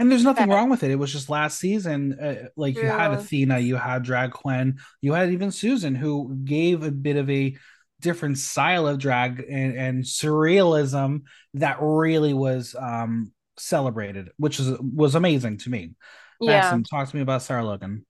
[0.01, 0.91] And there's nothing wrong with it.
[0.91, 2.19] It was just last season.
[2.19, 2.85] Uh, like True.
[2.85, 7.17] you had Athena, you had Drag Couenne, you had even Susan, who gave a bit
[7.17, 7.55] of a
[8.01, 15.15] different style of drag and, and surrealism that really was um celebrated, which is was
[15.15, 15.91] amazing to me.
[16.41, 16.63] Yeah.
[16.63, 18.07] Maxim, talk to me about Sarah Logan.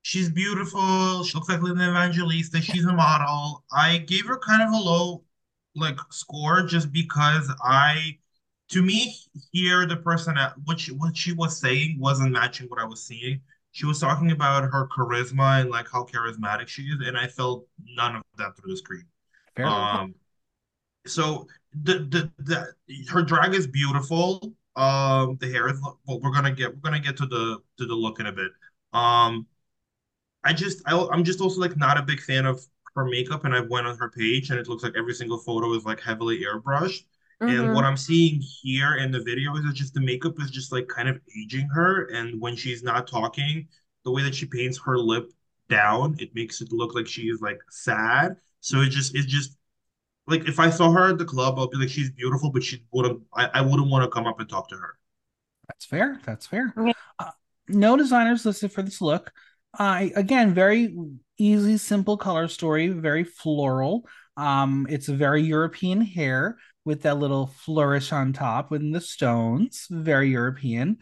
[0.00, 1.22] She's beautiful.
[1.24, 2.62] She looks like Linda Evangelista.
[2.62, 3.62] She's a model.
[3.70, 5.24] I gave her kind of a low
[5.74, 8.16] like score just because I
[8.70, 9.16] to me
[9.52, 13.02] here the person at what she what she was saying wasn't matching what I was
[13.04, 13.40] seeing.
[13.72, 17.66] She was talking about her charisma and like how charismatic she is, and I felt
[17.96, 19.04] none of that through the screen.
[19.56, 20.14] Fair um,
[21.06, 21.46] so
[21.82, 22.74] the, the the
[23.10, 24.52] her drag is beautiful.
[24.76, 27.94] Um, the hair is well, we're gonna get we're gonna get to the to the
[27.94, 28.52] look in a bit.
[28.92, 29.46] Um,
[30.44, 32.60] I just I, I'm just also like not a big fan of
[32.94, 35.72] her makeup, and I went on her page, and it looks like every single photo
[35.74, 37.04] is like heavily airbrushed.
[37.42, 37.60] Mm-hmm.
[37.60, 40.88] And what I'm seeing here in the video is just the makeup is just like
[40.88, 43.68] kind of aging her, and when she's not talking,
[44.04, 45.30] the way that she paints her lip
[45.68, 48.36] down, it makes it look like she is like sad.
[48.60, 49.56] So it just it just
[50.26, 52.84] like if I saw her at the club, I'll be like, she's beautiful, but she
[52.92, 53.22] wouldn't.
[53.34, 54.98] I, I wouldn't want to come up and talk to her.
[55.68, 56.20] That's fair.
[56.24, 56.74] That's fair.
[56.76, 56.92] Okay.
[57.18, 57.30] Uh,
[57.68, 59.30] no designers listed for this look.
[59.78, 60.96] Uh, again, very
[61.38, 64.06] easy, simple color story, very floral.
[64.36, 66.56] Um, it's a very European hair
[66.88, 70.96] with that little flourish on top with the stones, very European.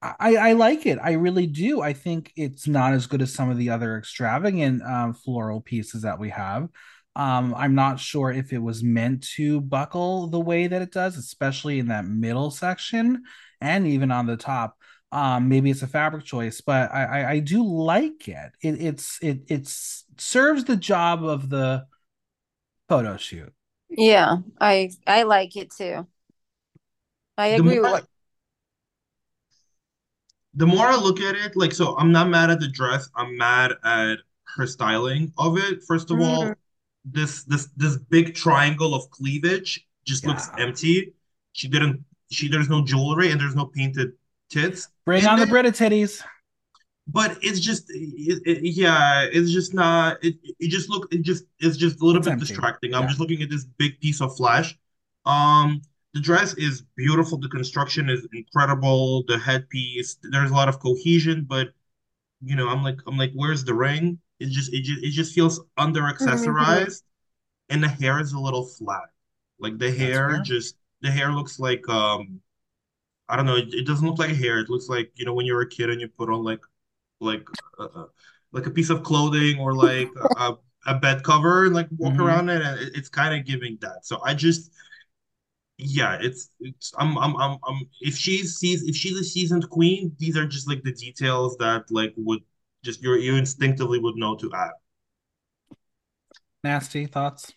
[0.00, 0.98] I, I like it.
[1.02, 1.80] I really do.
[1.80, 6.02] I think it's not as good as some of the other extravagant um, floral pieces
[6.02, 6.68] that we have.
[7.16, 11.16] Um, I'm not sure if it was meant to buckle the way that it does,
[11.16, 13.24] especially in that middle section
[13.60, 14.76] and even on the top.
[15.10, 18.52] Um, maybe it's a fabric choice, but I, I, I do like it.
[18.62, 18.80] it.
[18.80, 21.86] It's it it's serves the job of the
[22.88, 23.52] photo shoot.
[23.96, 26.06] Yeah, I I like it too.
[27.36, 28.06] I agree with what
[30.54, 33.36] the more I look at it, like so I'm not mad at the dress, I'm
[33.36, 34.18] mad at
[34.56, 35.82] her styling of it.
[35.84, 36.48] First of mm-hmm.
[36.48, 36.54] all,
[37.04, 40.30] this this this big triangle of cleavage just yeah.
[40.30, 41.14] looks empty.
[41.52, 42.04] She didn't.
[42.30, 44.12] She there's no jewelry and there's no painted
[44.50, 44.88] tits.
[45.04, 46.22] Bring and on then, the Brita titties.
[47.08, 50.22] But it's just, it, it, yeah, it's just not.
[50.24, 51.12] It, it just look.
[51.12, 52.46] It just it's just a little it's bit empty.
[52.46, 52.94] distracting.
[52.94, 53.08] I'm yeah.
[53.08, 54.78] just looking at this big piece of flesh.
[55.26, 55.82] Um,
[56.14, 57.38] the dress is beautiful.
[57.38, 59.24] The construction is incredible.
[59.26, 61.70] The headpiece, there's a lot of cohesion, but
[62.40, 64.18] you know, I'm like, I'm like, where's the ring?
[64.38, 67.02] It just it just it just feels under accessorized,
[67.68, 69.10] and the hair is a little flat.
[69.58, 72.40] Like the hair just the hair looks like um
[73.28, 73.56] I don't know.
[73.56, 74.58] It, it, doesn't look like hair.
[74.58, 76.60] It looks like you know when you're a kid and you put on like
[77.22, 77.46] like
[77.78, 78.06] uh, uh
[78.52, 80.54] like a piece of clothing or like a,
[80.86, 82.22] a bed cover and like walk mm-hmm.
[82.22, 84.04] around it, and it, it's kind of giving that.
[84.04, 84.72] So I just
[85.78, 90.14] yeah, it's it's I'm I'm I'm, I'm if she's sees if she's a seasoned queen,
[90.18, 92.42] these are just like the details that like would
[92.84, 94.72] just you you instinctively would know to add.
[96.62, 97.52] Nasty thoughts.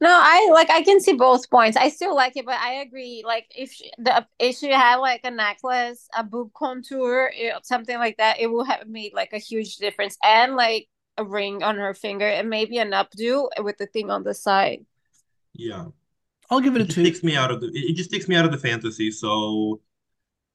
[0.00, 1.76] No, I like I can see both points.
[1.76, 3.22] I still like it, but I agree.
[3.24, 7.96] Like if she, the if she had like a necklace, a boob contour, it, something
[7.96, 10.18] like that, it would have made like a huge difference.
[10.22, 14.24] And like a ring on her finger, and maybe an updo with the thing on
[14.24, 14.84] the side.
[15.52, 15.86] Yeah,
[16.50, 17.04] I'll give it, it a two.
[17.04, 17.70] Takes me out of the.
[17.72, 19.10] It just takes me out of the fantasy.
[19.12, 19.80] So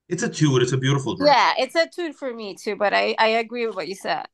[0.10, 0.58] it's a two.
[0.58, 1.34] It's a beautiful dress.
[1.34, 2.76] Yeah, it's a two for me too.
[2.76, 4.26] But I I agree with what you said.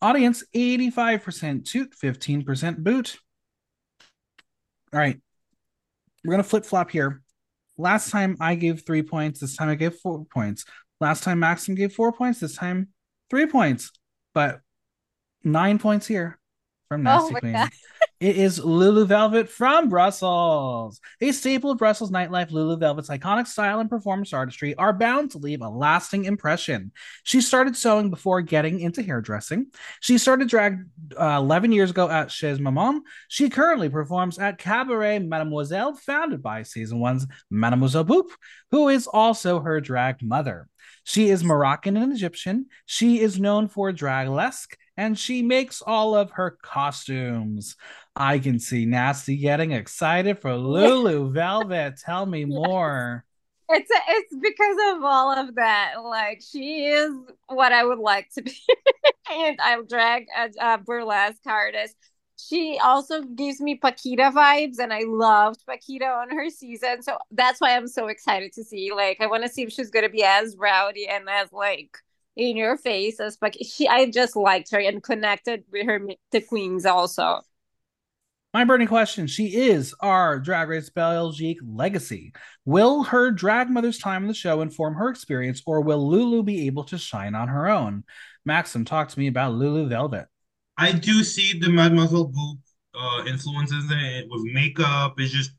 [0.00, 3.18] Audience eighty five percent toot, fifteen percent boot.
[4.94, 5.20] All right,
[6.24, 7.20] we're gonna flip flop here.
[7.76, 9.40] Last time I gave three points.
[9.40, 10.64] This time I gave four points.
[11.00, 12.38] Last time Maxim gave four points.
[12.38, 12.90] This time
[13.28, 13.90] three points.
[14.34, 14.60] But
[15.42, 16.38] nine points here
[16.88, 17.70] from oh Nasty oh Queen.
[18.24, 20.98] It is Lulu Velvet from Brussels.
[21.20, 25.38] A staple of Brussels nightlife, Lulu Velvet's iconic style and performance artistry are bound to
[25.38, 26.92] leave a lasting impression.
[27.24, 29.66] She started sewing before getting into hairdressing.
[30.00, 30.86] She started drag
[31.20, 33.02] uh, 11 years ago at Chez Maman.
[33.28, 38.30] She currently performs at Cabaret Mademoiselle, founded by season one's Mademoiselle Boop,
[38.70, 40.66] who is also her drag mother.
[41.04, 42.68] She is Moroccan and Egyptian.
[42.86, 47.76] She is known for draglesque and she makes all of her costumes.
[48.16, 51.96] I can see Nasty getting excited for Lulu Velvet.
[51.98, 53.24] Tell me more.
[53.68, 55.94] It's a, it's because of all of that.
[56.02, 57.10] Like she is
[57.48, 58.56] what I would like to be,
[59.30, 61.96] and I'm drag a, a burlesque artist.
[62.36, 67.02] she also gives me Paquita vibes, and I loved Paquita on her season.
[67.02, 68.92] So that's why I'm so excited to see.
[68.94, 71.96] Like, I want to see if she's gonna be as rowdy and as like
[72.36, 73.64] in your face as Paquita.
[73.64, 77.40] She, I just liked her and connected with her the queens also.
[78.52, 82.32] My burning question She is our Drag Race Belgique legacy.
[82.64, 86.66] Will her drag mother's time in the show inform her experience, or will Lulu be
[86.66, 88.04] able to shine on her own?
[88.44, 90.26] Maxim, talk to me about Lulu Velvet.
[90.76, 92.58] I do see the Mademoiselle Boop
[92.94, 95.14] uh, influences in it with makeup.
[95.18, 95.50] It's just,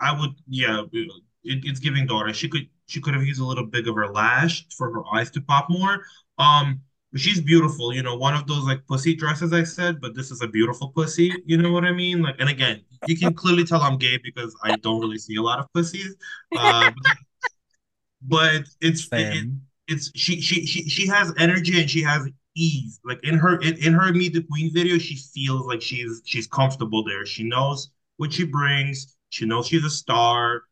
[0.00, 1.10] I would, yeah, it,
[1.42, 2.32] it's giving daughter.
[2.32, 5.30] She could, she could have used a little bit of her lash for her eyes
[5.32, 6.04] to pop more.
[6.38, 6.80] Um,
[7.16, 10.42] she's beautiful, you know, one of those like pussy dresses I said, but this is
[10.42, 12.22] a beautiful pussy, you know what I mean?
[12.22, 15.42] Like, and again, you can clearly tell I'm gay because I don't really see a
[15.42, 16.16] lot of pussies.
[16.56, 16.90] Uh,
[18.22, 19.48] but it's it,
[19.88, 23.00] it's she she she she has energy and she has ease.
[23.04, 26.46] Like in her in, in her Meet the Queen video, she feels like she's she's
[26.46, 27.26] comfortable there.
[27.26, 29.16] She knows what she brings.
[29.30, 30.62] She knows she's a star.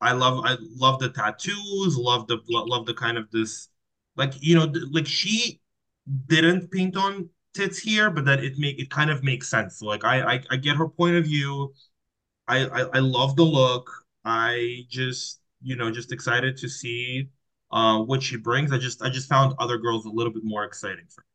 [0.00, 1.96] I love I love the tattoos.
[1.96, 3.68] Love the love the kind of this
[4.16, 5.60] like you know like she
[6.26, 9.82] didn't paint on tits here, but that it make it kind of makes sense.
[9.82, 11.72] Like I, I I get her point of view.
[12.48, 13.90] I, I I love the look.
[14.24, 17.30] I just you know just excited to see
[17.72, 18.72] uh what she brings.
[18.72, 21.26] I just I just found other girls a little bit more exciting for me.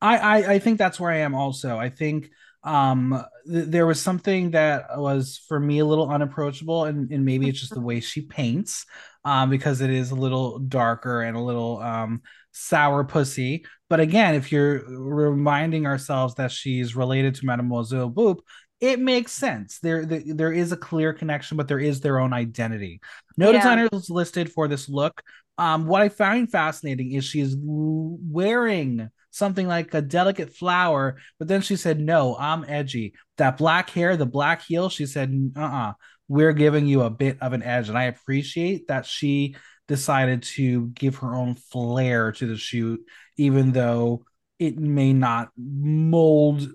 [0.00, 1.78] I, I I think that's where I am also.
[1.78, 2.30] I think
[2.64, 7.48] um th- there was something that was for me a little unapproachable and, and maybe
[7.48, 8.86] it's just the way she paints
[9.24, 13.64] um because it is a little darker and a little um sour pussy.
[13.88, 18.38] But again, if you're reminding ourselves that she's related to Mademoiselle Boop,
[18.80, 19.78] it makes sense.
[19.78, 23.00] There, there, there is a clear connection, but there is their own identity.
[23.36, 23.58] No yeah.
[23.58, 25.22] designer listed for this look.
[25.56, 31.60] Um, what I find fascinating is she's wearing something like a delicate flower, but then
[31.60, 35.92] she said, "No, I'm edgy." That black hair, the black heel, she said, "Uh, uh-uh,
[36.32, 39.54] we're giving you a bit of an edge," and I appreciate that she
[39.86, 43.00] decided to give her own flair to the shoot,
[43.36, 44.24] even though
[44.58, 46.68] it may not mold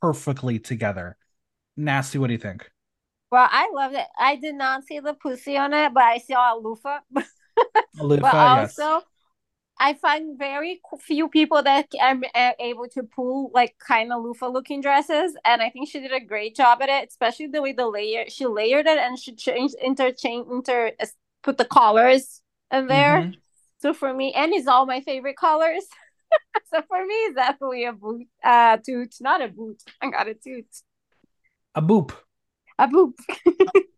[0.00, 1.16] perfectly together.
[1.76, 2.68] Nasty, what do you think?
[3.30, 4.06] Well, I loved it.
[4.18, 7.00] I did not see the pussy on it, but I saw a loofah.
[8.00, 9.02] a loofah, but also, yes.
[9.78, 14.80] I find very few people that are able to pull like kind of loofah looking
[14.80, 17.88] dresses, and I think she did a great job at it, especially the way the
[17.88, 20.92] layer she layered it and she changed interchange inter
[21.42, 22.40] put the collars
[22.72, 23.22] in there.
[23.22, 23.32] Mm-hmm.
[23.78, 25.84] So for me, and it's all my favorite colors.
[26.72, 29.82] so for me, it's definitely a boot, uh, toot, not a boot.
[30.00, 30.66] I got a toot.
[31.74, 32.12] A boop.
[32.78, 33.14] A boop.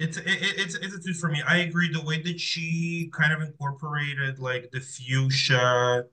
[0.00, 1.42] it's it, it's it's a toot for me.
[1.46, 1.92] I agree.
[1.92, 6.06] The way that she kind of incorporated like the fuchsia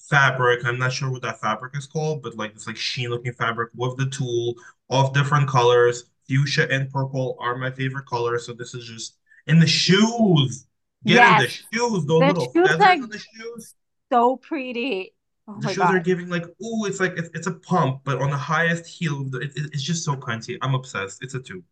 [0.00, 0.64] fabric.
[0.64, 3.70] I'm not sure what that fabric is called, but like it's like sheen looking fabric
[3.76, 4.56] with the tulle
[4.90, 6.10] of different colors.
[6.28, 8.46] Fuchsia and purple are my favorite colors.
[8.46, 9.16] So this is just
[9.46, 10.66] and the shoes.
[11.06, 11.42] Get yes.
[11.42, 13.74] the shoes, those the little shoes feathers on the shoes.
[14.12, 15.14] So pretty.
[15.46, 15.94] Oh the shoes God.
[15.94, 19.28] are giving like, oh, it's like it's, it's, a pump, but on the highest heel,
[19.36, 20.58] it, it, it's just so cunty.
[20.60, 21.22] I'm obsessed.
[21.22, 21.62] It's a two.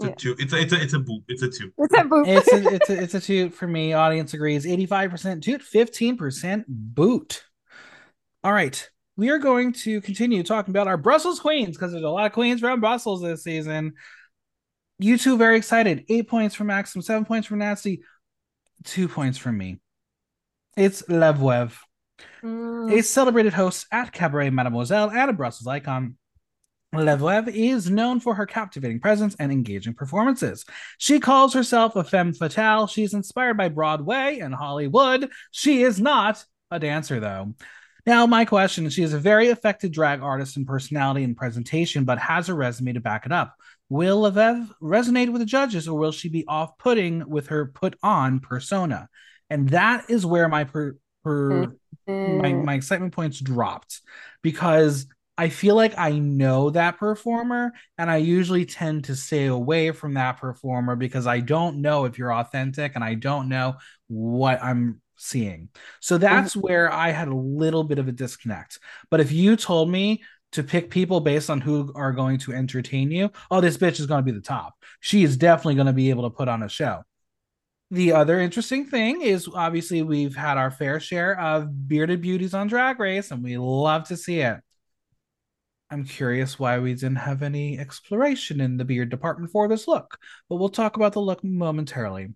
[0.00, 0.12] It's yeah.
[0.12, 0.36] a two.
[0.38, 1.24] It's a it's a it's a boop.
[1.28, 1.72] It's a two.
[1.78, 2.26] It's a boop.
[2.26, 3.92] it's a it's a it's a toot for me.
[3.92, 4.66] Audience agrees.
[4.66, 7.44] Eighty five percent toot, fifteen percent boot.
[8.42, 12.08] All right, we are going to continue talking about our Brussels queens because there's a
[12.08, 13.94] lot of queens from Brussels this season
[15.00, 16.04] you two very excited.
[16.08, 18.02] Eight points from Maxim, seven points from Nasty,
[18.84, 19.80] two points from me.
[20.76, 21.76] It's La Veuve,
[22.42, 22.92] mm.
[22.92, 26.16] a celebrated host at Cabaret Mademoiselle and a Brussels icon.
[26.92, 30.64] Veuve is known for her captivating presence and engaging performances.
[30.98, 32.86] She calls herself a femme fatale.
[32.86, 35.30] She's inspired by Broadway and Hollywood.
[35.52, 37.54] She is not a dancer, though.
[38.06, 42.04] Now, my question is she is a very effective drag artist in personality and presentation,
[42.04, 43.54] but has a resume to back it up.
[43.88, 47.66] Will La Veuve resonate with the judges, or will she be off putting with her
[47.66, 49.08] put on persona?
[49.50, 51.74] And that is where my per, per
[52.08, 52.38] mm-hmm.
[52.38, 54.00] my, my excitement points dropped
[54.42, 55.06] because
[55.38, 60.14] I feel like I know that performer, and I usually tend to stay away from
[60.14, 63.76] that performer because I don't know if you're authentic and I don't know
[64.08, 65.68] what I'm seeing.
[66.00, 68.78] So that's where I had a little bit of a disconnect.
[69.10, 70.22] But if you told me
[70.52, 74.06] to pick people based on who are going to entertain you, oh, this bitch is
[74.06, 74.74] going to be the top.
[75.00, 77.02] She is definitely going to be able to put on a show.
[77.92, 82.68] The other interesting thing is obviously we've had our fair share of bearded beauties on
[82.68, 84.60] Drag Race, and we love to see it.
[85.90, 90.18] I'm curious why we didn't have any exploration in the beard department for this look,
[90.48, 92.28] but we'll talk about the look momentarily.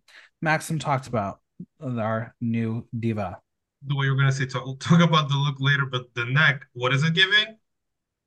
[0.43, 1.39] Maxim talked about
[1.81, 3.39] our new diva.
[3.87, 6.93] The way you're gonna say talk, talk about the look later, but the neck, what
[6.93, 7.57] is it giving?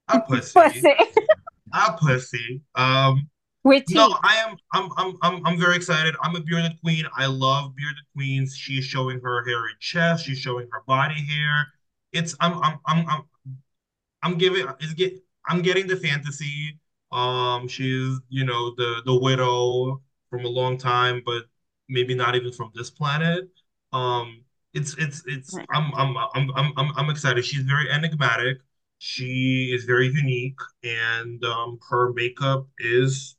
[0.07, 0.53] A pussy.
[0.53, 0.95] pussy.
[1.73, 2.61] a pussy.
[2.75, 3.29] Um,
[3.63, 3.97] With teeth.
[3.97, 4.55] no, I am.
[4.73, 4.89] I'm.
[4.97, 5.17] I'm.
[5.23, 5.45] I'm.
[5.45, 6.15] I'm very excited.
[6.23, 7.05] I'm a bearded queen.
[7.17, 8.55] I love bearded queens.
[8.55, 10.25] She's showing her hairy chest.
[10.25, 11.67] She's showing her body hair.
[12.13, 12.33] It's.
[12.39, 12.53] I'm.
[12.63, 12.79] I'm.
[12.85, 13.09] I'm.
[13.09, 13.21] I'm,
[14.23, 14.67] I'm giving.
[14.79, 15.13] Is get.
[15.47, 16.79] I'm getting the fantasy.
[17.11, 18.19] Um, she's.
[18.29, 21.43] You know the the widow from a long time, but
[21.89, 23.49] maybe not even from this planet.
[23.93, 24.43] Um,
[24.73, 24.95] it's.
[24.97, 25.23] It's.
[25.25, 25.55] It's.
[25.73, 25.93] I'm.
[25.95, 26.17] I'm.
[26.17, 26.51] I'm.
[26.55, 26.73] I'm.
[26.77, 27.45] I'm, I'm excited.
[27.45, 28.57] She's very enigmatic.
[28.99, 33.37] She is very unique, and um, her makeup is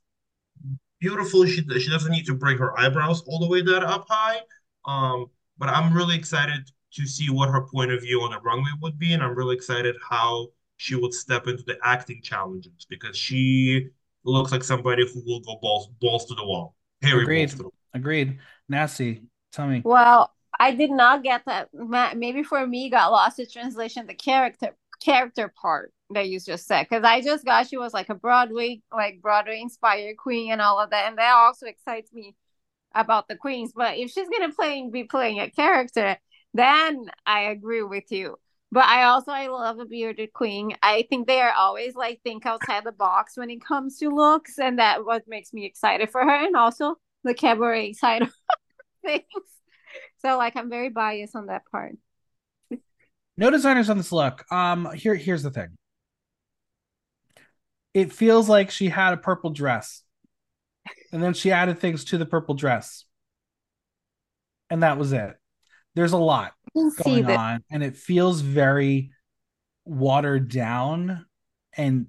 [1.01, 1.47] beautiful.
[1.47, 4.41] She she doesn't need to bring her eyebrows all the way that up high.
[4.87, 5.27] Um,
[5.59, 8.99] but I'm really excited to see what her point of view on the runway would
[8.99, 10.49] be, and I'm really excited how
[10.79, 13.89] she would step into the acting challenges because she
[14.25, 16.75] looks like somebody who will go balls balls to the wall.
[17.03, 17.47] Harry Agreed.
[17.47, 17.73] balls to the wall.
[17.95, 18.39] Agreed.
[18.69, 19.23] Nasty.
[19.53, 19.83] Tell me.
[19.85, 21.69] Well, I did not get that.
[22.17, 24.75] Maybe for me, got lost in translation the character
[25.05, 28.81] character part that you just said because I just got she was like a Broadway
[28.93, 32.35] like Broadway inspired queen and all of that, and that also excites me
[32.95, 33.73] about the queens.
[33.75, 36.17] But if she's gonna play be playing a character,
[36.55, 38.37] then I agree with you.
[38.71, 40.77] But I also I love a bearded queen.
[40.83, 44.59] I think they are always like think outside the box when it comes to looks,
[44.59, 48.33] and that what makes me excited for her, and also the cabaret side of
[49.05, 49.25] things.
[50.19, 51.95] So like I'm very biased on that part.
[53.39, 54.45] No designers on this look.
[54.53, 55.77] Um, here, here's the thing.
[57.95, 60.03] It feels like she had a purple dress,
[61.13, 63.05] and then she added things to the purple dress,
[64.69, 65.38] and that was it.
[65.99, 69.11] There's a lot I see going on, and it feels very
[69.85, 71.27] watered down.
[71.77, 72.07] And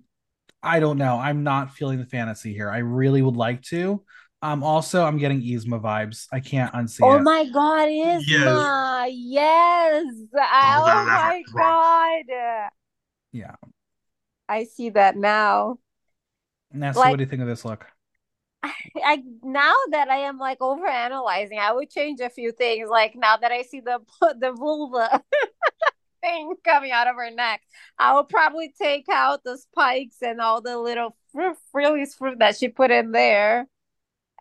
[0.61, 1.17] I don't know.
[1.17, 2.69] I'm not feeling the fantasy here.
[2.69, 4.03] I really would like to.
[4.41, 6.27] Um, also, I'm getting Yzma vibes.
[6.31, 7.21] I can't unsee Oh it.
[7.23, 9.09] my god, Yzma!
[9.11, 10.05] Yes!
[10.39, 12.69] I- Oh, Oh, my god!
[13.31, 13.55] Yeah.
[14.47, 15.79] I see that now.
[16.71, 17.85] Nasty, Like- what do you think of this look?
[18.63, 22.89] I now that I am like over analyzing, I would change a few things.
[22.89, 23.99] Like now that I see the
[24.39, 25.23] the vulva
[26.21, 27.61] thing coming out of her neck,
[27.97, 32.57] I would probably take out the spikes and all the little fr- frillies fruit that
[32.57, 33.67] she put in there,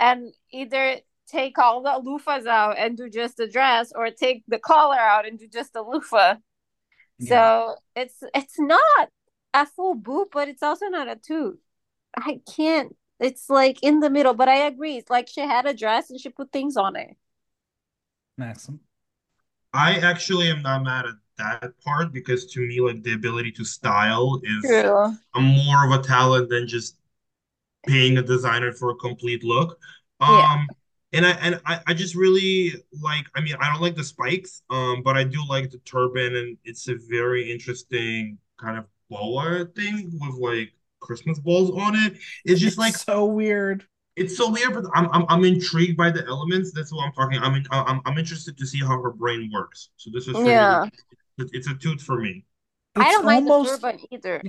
[0.00, 0.96] and either
[1.28, 5.26] take all the loofahs out and do just the dress, or take the collar out
[5.26, 6.36] and do just the loofah.
[7.18, 7.28] Yeah.
[7.28, 9.10] So it's it's not
[9.54, 11.60] a full boot, but it's also not a toot.
[12.16, 12.96] I can't.
[13.20, 14.96] It's like in the middle, but I agree.
[14.96, 17.16] It's like she had a dress and she put things on it.
[18.36, 18.80] Maxim.
[19.74, 23.64] I actually am not mad at that part because to me, like the ability to
[23.64, 25.18] style is True.
[25.34, 26.98] a more of a talent than just
[27.86, 29.78] paying a designer for a complete look.
[30.20, 30.48] Um, Yeah.
[31.12, 33.26] and I and I, I just really like.
[33.36, 36.58] I mean, I don't like the spikes, um, but I do like the turban, and
[36.64, 42.18] it's a very interesting kind of boa thing with like Christmas balls on it.
[42.44, 43.86] It's just like so weird.
[44.16, 46.72] it's so weird, but I'm I'm, I'm intrigued by the elements.
[46.74, 47.38] That's what I'm talking.
[47.40, 49.90] I'm in, I'm I'm interested to see how her brain works.
[49.96, 50.76] So this is for me.
[50.80, 50.86] Yeah.
[51.38, 52.44] It's, it's a toot for me.
[52.98, 54.42] I It's don't mind the almost turban either.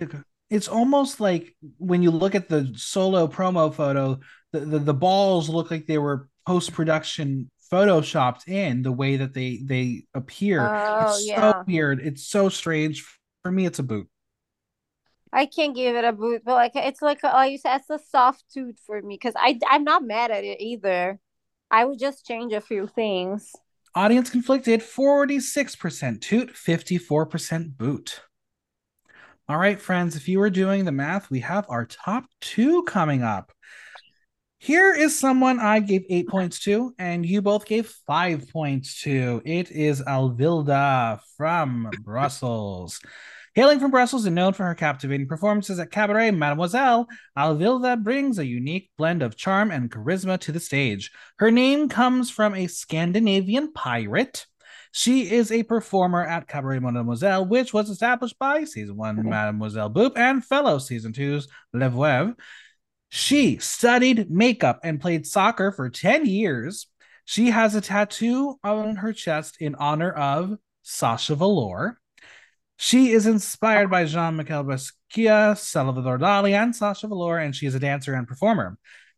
[0.49, 4.19] it's almost like when you look at the solo promo photo,
[4.51, 9.33] the, the, the balls look like they were post production photoshopped in the way that
[9.33, 10.73] they they appear.
[10.73, 11.53] Oh it's yeah.
[11.53, 11.99] so weird.
[12.01, 13.05] It's so strange.
[13.43, 14.09] For me, it's a boot.
[15.31, 17.99] I can't give it a boot, but like it's like like you said, it's a
[18.09, 21.19] soft tooth for me because I I'm not mad at it either.
[21.71, 23.51] I would just change a few things.
[23.95, 28.21] Audience conflicted 46% toot, 54% boot.
[29.47, 33.23] All right, friends, if you were doing the math, we have our top two coming
[33.23, 33.51] up.
[34.59, 39.41] Here is someone I gave eight points to, and you both gave five points to.
[39.45, 42.99] It is Alvilda from Brussels.
[43.59, 48.45] Hailing from Brussels and known for her captivating performances at Cabaret Mademoiselle, Alvilda brings a
[48.45, 51.11] unique blend of charm and charisma to the stage.
[51.39, 54.45] Her name comes from a Scandinavian pirate.
[54.93, 59.27] She is a performer at Cabaret Mademoiselle, which was established by season one mm-hmm.
[59.27, 62.35] Mademoiselle Boop and fellow season two's La Veuve.
[63.09, 66.87] She studied makeup and played soccer for 10 years.
[67.25, 71.99] She has a tattoo on her chest in honor of Sasha Velour.
[72.81, 77.75] She is inspired by Jean Michel Basquiat, Salvador Dali, and Sasha Velour, and she is
[77.75, 78.77] a dancer and performer.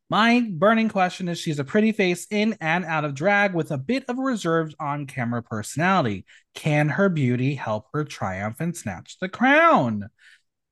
[0.09, 3.77] My burning question is she's a pretty face in and out of drag with a
[3.77, 6.25] bit of a reserved on camera personality.
[6.55, 10.09] Can her beauty help her triumph and snatch the crown?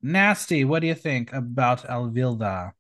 [0.01, 2.71] Nasty, what do you think about Alvilda?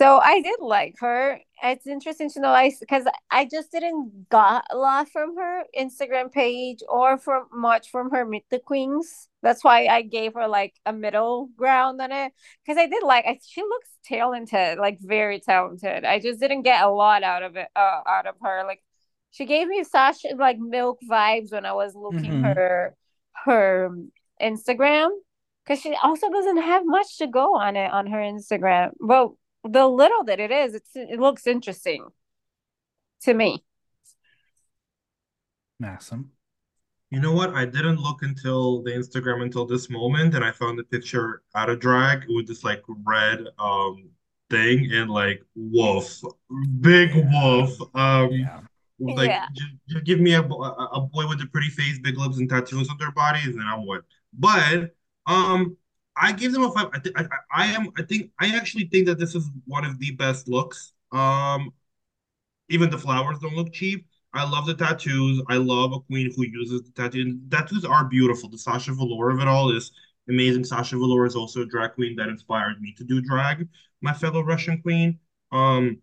[0.00, 1.38] So I did like her.
[1.62, 6.32] It's interesting to know, I because I just didn't got a lot from her Instagram
[6.32, 9.28] page or from much from her Meet the Queens.
[9.42, 12.32] That's why I gave her like a middle ground on it
[12.64, 13.24] because I did like.
[13.26, 16.04] I, she looks talented, like very talented.
[16.04, 18.64] I just didn't get a lot out of it, uh, out of her.
[18.66, 18.82] Like
[19.30, 22.42] she gave me such like milk vibes when I was looking Mhm.
[22.42, 22.96] her
[23.44, 23.90] her
[24.42, 25.10] Instagram
[25.64, 28.90] because she also doesn't have much to go on it on her Instagram.
[28.98, 32.06] Well, the little that it is, it's it looks interesting
[33.22, 33.64] to me.
[35.80, 36.30] Maxim.
[37.10, 37.54] You know what?
[37.54, 41.70] I didn't look until the Instagram until this moment, and I found the picture out
[41.70, 44.10] of drag with this like red um
[44.50, 46.20] thing and like wolf,
[46.80, 47.70] big wolf.
[47.94, 48.60] Um, Yeah.
[48.98, 49.46] like Yeah.
[49.54, 52.48] just, just give me a, a a boy with a pretty face, big lips, and
[52.48, 54.02] tattoos on their bodies, and I'm what.
[54.32, 54.94] But
[55.26, 55.76] um,
[56.16, 56.88] I give them a five.
[56.92, 57.90] I I, I I am.
[57.98, 60.92] I think I actually think that this is one of the best looks.
[61.12, 61.72] Um,
[62.68, 64.06] even the flowers don't look cheap.
[64.32, 65.42] I love the tattoos.
[65.48, 67.36] I love a queen who uses the tattoos.
[67.50, 68.48] Tattoos are beautiful.
[68.48, 69.92] The Sasha Velour of it all is
[70.28, 70.64] amazing.
[70.64, 73.68] Sasha Velour is also a drag queen that inspired me to do drag,
[74.00, 75.18] my fellow Russian queen.
[75.52, 75.98] Um,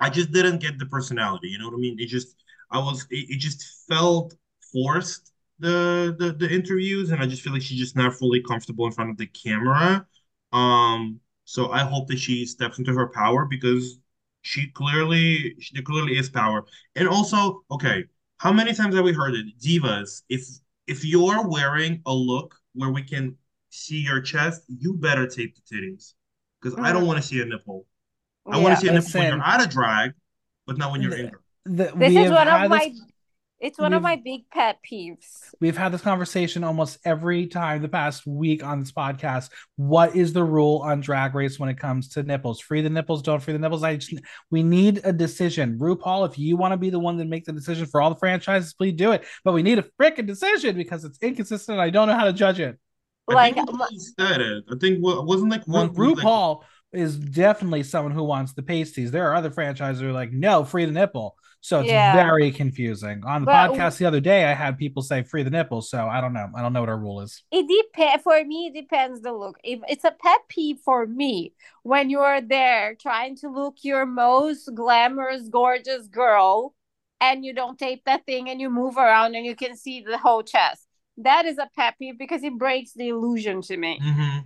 [0.00, 1.48] I just didn't get the personality.
[1.48, 1.98] You know what I mean?
[2.00, 2.36] It just
[2.70, 4.34] I was it, it just felt
[4.72, 8.86] forced the the the interviews, and I just feel like she's just not fully comfortable
[8.86, 10.06] in front of the camera.
[10.52, 13.98] Um, so I hope that she steps into her power because
[14.42, 16.64] she clearly she there clearly is power.
[16.96, 18.04] And also, okay,
[18.38, 19.46] how many times have we heard it?
[19.60, 20.42] Divas, if
[20.86, 23.36] if you're wearing a look where we can
[23.70, 26.14] see your chest, you better tape the titties.
[26.60, 27.06] Because I don't Mm.
[27.06, 27.86] want to see a nipple.
[28.46, 28.74] I want Yeah.
[28.74, 29.38] to see a nipple when Listen.
[29.38, 30.12] you're out of drag,
[30.66, 31.26] but not when you're in.
[31.26, 33.02] The- The, This is one of my this-
[33.60, 35.52] it's one of we've- my big pet peeves.
[35.60, 39.50] We've had this conversation almost every time the past week on this podcast.
[39.76, 42.60] What is the rule on drag race when it comes to nipples?
[42.60, 43.82] Free the nipples, don't free the nipples.
[43.82, 44.14] I just
[44.50, 45.78] we need a decision.
[45.78, 48.16] RuPaul, if you want to be the one that make the decision for all the
[48.18, 49.24] franchises, please do it.
[49.44, 51.76] But we need a freaking decision because it's inconsistent.
[51.76, 52.78] and I don't know how to judge it.
[53.28, 53.86] I Like think my-
[54.18, 54.64] said it.
[54.72, 58.62] I think what wasn't like one was like- RuPaul is definitely someone who wants the
[58.62, 59.12] pasties.
[59.12, 61.36] There are other franchises who are like, no, free the nipple.
[61.62, 62.14] So it's Yeah.
[62.14, 63.22] very confusing.
[63.24, 65.90] On the But- podcast the other day, I had people say free the nipples.
[65.90, 66.48] So I don't know.
[66.56, 67.42] I don't know what our rule is.
[67.52, 71.52] it depends for me it depends the look if it's a pet peeve for me
[71.82, 76.74] when you're there trying to look your most glamorous gorgeous girl
[77.20, 80.16] and you don't tape that thing and you move around and you can see the
[80.18, 80.86] whole chest
[81.18, 84.44] that is a pet peeve because it breaks the illusion to me Mhm.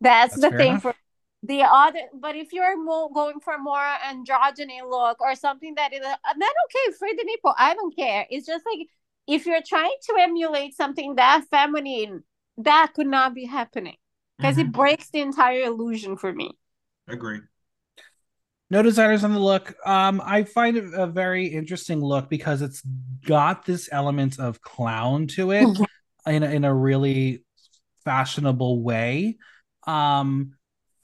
[0.00, 0.82] that's, That's the thing enough.
[0.82, 0.94] for
[1.42, 6.00] the other but if you're more going for more androgyny look or something that is
[6.00, 8.86] uh, then okay free the nipple i don't care it's just like
[9.26, 12.24] if you're trying to emulate something that feminine
[12.56, 13.96] that could not be happening
[14.40, 14.60] because Mhm.
[14.62, 16.50] it breaks the entire illusion for me
[17.06, 17.40] Agree.
[18.70, 19.74] No designers on the look.
[19.86, 22.82] Um, I find it a very interesting look because it's
[23.26, 25.68] got this element of clown to it
[26.26, 27.44] in a, in a really
[28.04, 29.38] fashionable way.
[29.86, 30.52] Um,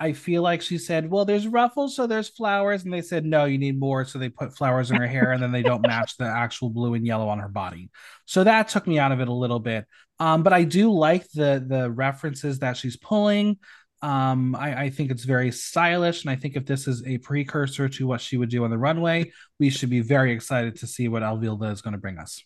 [0.01, 3.45] I feel like she said, "Well, there's ruffles, so there's flowers," and they said, "No,
[3.45, 6.16] you need more." So they put flowers in her hair, and then they don't match
[6.16, 7.90] the actual blue and yellow on her body.
[8.26, 9.86] So that took me out of it a little bit.
[10.18, 13.59] Um, but I do like the the references that she's pulling.
[14.03, 17.88] Um, I, I think it's very stylish, and I think if this is a precursor
[17.88, 21.09] to what she would do on the runway, we should be very excited to see
[21.09, 22.42] what Alvilda is going to bring us.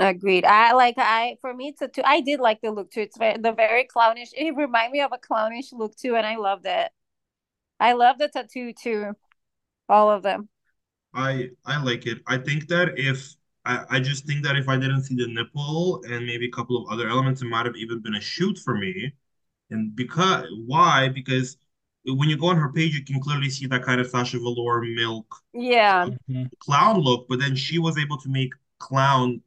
[0.00, 3.02] Agreed i like i for me it's a two i did like the look too
[3.02, 6.36] it's very, the very clownish it reminded me of a clownish look too and i
[6.36, 6.90] loved it
[7.80, 9.12] i love the tattoo too
[9.88, 10.48] all of them
[11.14, 12.18] I I like it.
[12.26, 13.34] I think that if
[13.64, 16.76] I, I just think that if I didn't see the nipple and maybe a couple
[16.82, 19.12] of other elements, it might have even been a shoot for me.
[19.70, 21.08] And because why?
[21.08, 21.58] Because
[22.06, 24.82] when you go on her page, you can clearly see that kind of Sasha Velour
[24.82, 26.08] milk yeah
[26.60, 29.40] clown look, but then she was able to make clown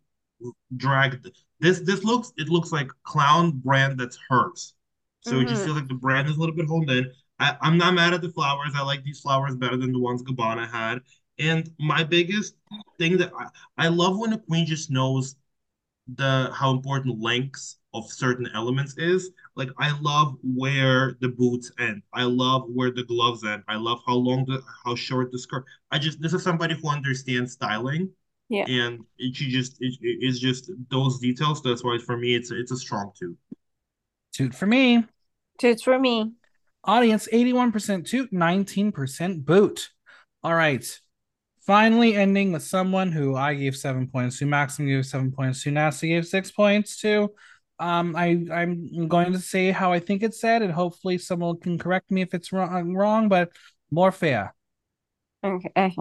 [0.78, 1.26] drag.
[1.60, 4.74] This this looks it looks like clown brand that's hers.
[5.22, 5.66] So it just Mhm.
[5.66, 7.12] feels like the brand is a little bit honed in.
[7.40, 8.74] I, I'm not mad at the flowers.
[8.76, 11.00] I like these flowers better than the ones Gabbana had.
[11.40, 12.56] And my biggest
[13.00, 13.48] thing that I,
[13.86, 15.36] I love when a queen just knows
[16.16, 19.32] the how important lengths of certain elements is.
[19.56, 22.02] Like I love where the boots end.
[22.14, 23.64] I love where the gloves end.
[23.68, 25.66] I love how long the how short the skirt.
[25.92, 28.10] I just this is somebody who understands styling.
[28.50, 28.66] Yeah.
[28.68, 31.62] And it, she just it, it's just those details.
[31.62, 33.38] That's why for me it's it's a strong two.
[34.34, 35.06] Toot for me.
[35.60, 36.34] Toots for me
[36.86, 39.90] Audience 81% toot, 19% boot.
[40.44, 40.86] All right.
[41.66, 45.72] Finally ending with someone who I gave seven points to, Maxim gave seven points to,
[45.72, 47.32] Nasty gave six points to.
[47.80, 51.78] Um, I I'm going to say how I think it's said, and hopefully someone can
[51.78, 52.94] correct me if it's wrong.
[52.94, 53.50] Wrong, but
[53.92, 54.52] Morphea.
[55.44, 55.96] Okay.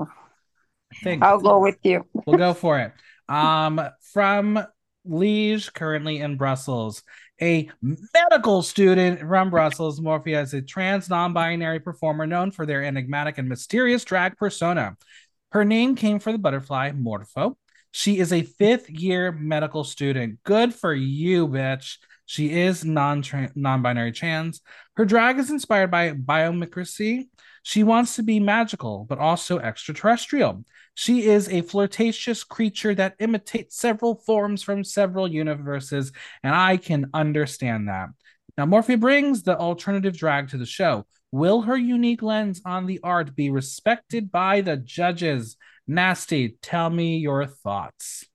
[1.03, 2.07] Think I'll go with you.
[2.27, 2.93] we'll go for it.
[3.29, 3.81] Um,
[4.13, 4.65] from
[5.05, 7.03] Liege, currently in Brussels,
[7.41, 7.69] a
[8.15, 10.01] medical student from Brussels.
[10.01, 14.97] Morphea is a trans non-binary performer known for their enigmatic and mysterious drag persona.
[15.51, 17.57] Her name came from the butterfly Morpho.
[17.91, 20.43] She is a fifth year medical student.
[20.45, 21.97] Good for you, bitch.
[22.27, 23.23] She is non
[23.55, 24.61] non-binary trans.
[24.97, 27.29] Her drag is inspired by biomimicry.
[27.63, 30.65] She wants to be magical, but also extraterrestrial.
[30.95, 36.13] She is a flirtatious creature that imitates several forms from several universes,
[36.43, 38.09] and I can understand that.
[38.59, 41.07] Now, Morphe brings the alternative drag to the show.
[41.31, 45.57] Will her unique lens on the art be respected by the judges?
[45.87, 48.27] Nasty, tell me your thoughts.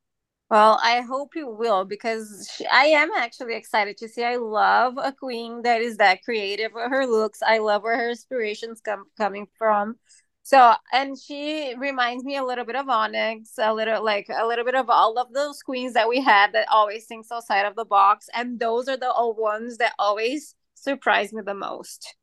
[0.50, 4.24] Well, I hope you will because she, I am actually excited to see.
[4.24, 7.42] I love a queen that is that creative with her looks.
[7.46, 9.98] I love where her inspirations come coming from.
[10.48, 14.64] So, and she reminds me a little bit of Onyx, a little like a little
[14.64, 17.84] bit of all of those queens that we had that always think outside of the
[17.84, 18.30] box.
[18.34, 22.16] And those are the old ones that always surprise me the most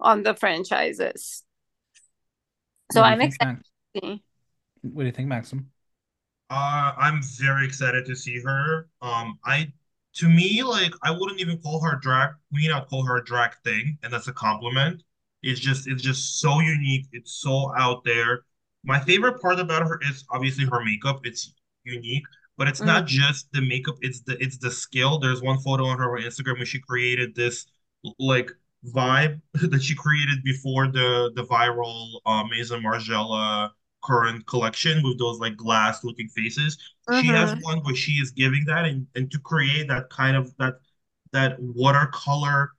[0.00, 1.44] on the franchises.
[2.90, 3.62] So I'm excited
[3.94, 4.22] to see.
[4.82, 5.70] What do you think, Maxim?
[6.50, 8.88] Uh, I'm very excited to see her.
[9.00, 9.72] Um, I
[10.14, 12.72] to me, like I wouldn't even call her drag queen.
[12.72, 15.04] I'd call her a drag thing, and that's a compliment.
[15.42, 17.06] It's just it's just so unique.
[17.12, 18.44] It's so out there.
[18.84, 21.20] My favorite part about her is obviously her makeup.
[21.24, 22.24] It's unique,
[22.56, 22.86] but it's mm.
[22.86, 23.96] not just the makeup.
[24.00, 25.18] It's the it's the skill.
[25.18, 27.66] There's one photo on her Instagram where she created this
[28.18, 28.50] like
[28.94, 33.70] vibe that she created before the the viral uh, Maison Margiela
[34.02, 36.78] current collection with those like glass looking faces.
[37.08, 37.20] Mm-hmm.
[37.20, 37.62] She has mm-hmm.
[37.62, 40.74] one where she is giving that and, and to create that kind of that
[41.32, 42.70] that watercolor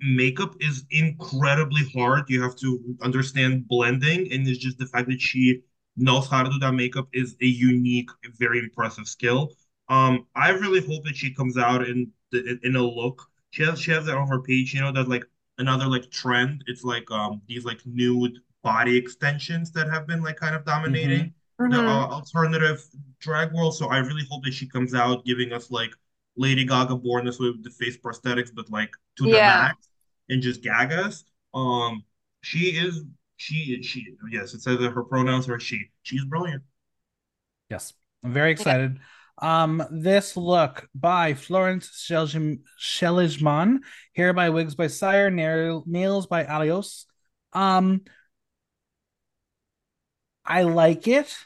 [0.00, 2.24] makeup is incredibly hard.
[2.28, 5.62] You have to understand blending, and it's just the fact that she
[5.96, 9.50] knows how to do that makeup is a unique, very impressive skill.
[9.88, 13.26] Um, I really hope that she comes out in the, in a look.
[13.50, 14.74] She has she has that on her page.
[14.74, 15.24] You know that like
[15.58, 16.62] another like trend.
[16.66, 21.32] It's like um these like nude body extensions that have been like kind of dominating
[21.60, 21.70] mm-hmm.
[21.70, 21.88] the mm-hmm.
[21.88, 22.84] uh, alternative
[23.18, 23.74] drag world.
[23.74, 25.90] So I really hope that she comes out giving us like
[26.36, 29.62] Lady Gaga born this way with the face prosthetics, but like to the yeah.
[29.62, 29.87] max
[30.28, 31.24] and just gag us.
[31.54, 32.04] Um,
[32.42, 33.04] she is
[33.36, 35.90] she she yes, it says that her pronouns are she.
[36.02, 36.62] She's brilliant.
[37.70, 37.92] Yes,
[38.24, 38.98] I'm very excited.
[39.40, 43.78] Um, this look by Florence Scheljman,
[44.16, 47.04] hair by Wigs by Sire, nails by Alios.
[47.52, 48.02] Um,
[50.44, 51.36] I like it,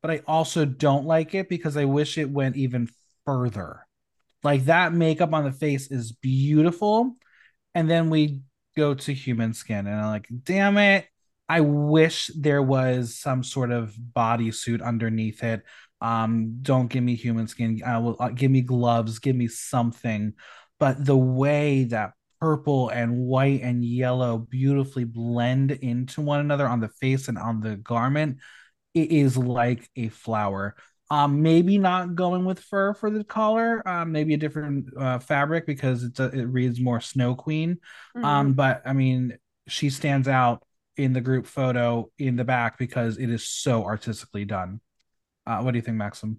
[0.00, 2.88] but I also don't like it because I wish it went even
[3.26, 3.86] further.
[4.42, 7.16] Like that makeup on the face is beautiful.
[7.74, 8.42] And then we
[8.76, 11.06] go to human skin, and I'm like, damn it.
[11.48, 15.62] I wish there was some sort of bodysuit underneath it.
[16.00, 17.82] Um, don't give me human skin.
[17.84, 20.32] I will uh, give me gloves, give me something.
[20.78, 26.80] But the way that purple and white and yellow beautifully blend into one another on
[26.80, 28.38] the face and on the garment
[28.94, 30.74] it is like a flower
[31.12, 35.66] um maybe not going with fur for the collar um maybe a different uh, fabric
[35.66, 37.78] because it's a, it reads more snow queen
[38.16, 38.24] mm-hmm.
[38.24, 39.36] um but i mean
[39.68, 40.64] she stands out
[40.96, 44.80] in the group photo in the back because it is so artistically done
[45.46, 46.38] uh what do you think maxim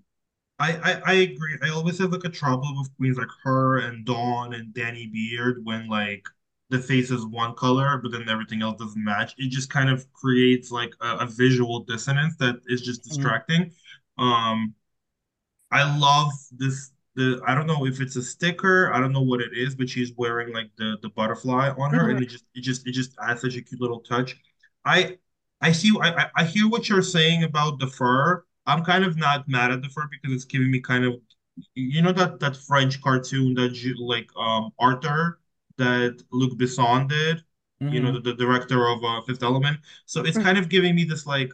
[0.59, 1.57] I, I, I agree.
[1.63, 5.59] I always have like a trouble with queens like her and Dawn and Danny Beard
[5.63, 6.25] when like
[6.69, 9.33] the face is one color, but then everything else doesn't match.
[9.37, 13.15] It just kind of creates like a, a visual dissonance that is just mm-hmm.
[13.15, 13.61] distracting.
[13.61, 13.82] Mm-hmm.
[14.17, 14.73] Um,
[15.71, 16.91] I love this.
[17.15, 18.91] The I don't know if it's a sticker.
[18.91, 22.03] I don't know what it is, but she's wearing like the the butterfly on her,
[22.03, 22.17] mm-hmm.
[22.17, 24.35] and it just it just it just adds such a cute little touch.
[24.85, 25.17] I
[25.61, 25.95] I see.
[26.01, 28.43] I I hear what you're saying about the fur.
[28.65, 31.15] I'm kind of not mad at the fur because it's giving me kind of
[31.75, 35.39] you know that that French cartoon that you like um Arthur
[35.77, 37.37] that Luc Besson did,
[37.81, 37.89] mm-hmm.
[37.93, 38.23] you know mm-hmm.
[38.23, 39.79] the, the, director of uh, Fifth Element.
[40.05, 40.45] So it's mm-hmm.
[40.45, 41.51] kind of giving me this like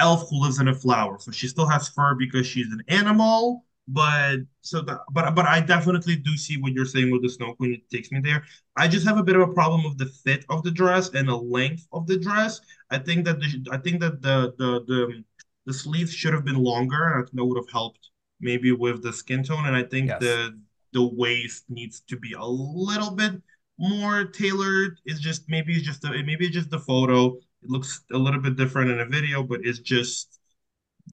[0.00, 1.18] elf who lives in a flower.
[1.18, 5.60] So she still has fur because she's an animal, but so that but but I
[5.60, 7.74] definitely do see what you're saying with the snow queen.
[7.74, 8.44] It takes me there.
[8.76, 11.28] I just have a bit of a problem with the fit of the dress and
[11.28, 12.60] the length of the dress.
[12.90, 15.24] I think that the I think that the the the
[15.66, 19.02] the sleeves should have been longer, and I think that would have helped maybe with
[19.02, 19.66] the skin tone.
[19.66, 20.20] And I think yes.
[20.20, 20.58] the
[20.92, 23.40] the waist needs to be a little bit
[23.78, 25.00] more tailored.
[25.04, 27.38] It's just maybe it's just a, maybe it's just the photo.
[27.62, 30.38] It looks a little bit different in a video, but it's just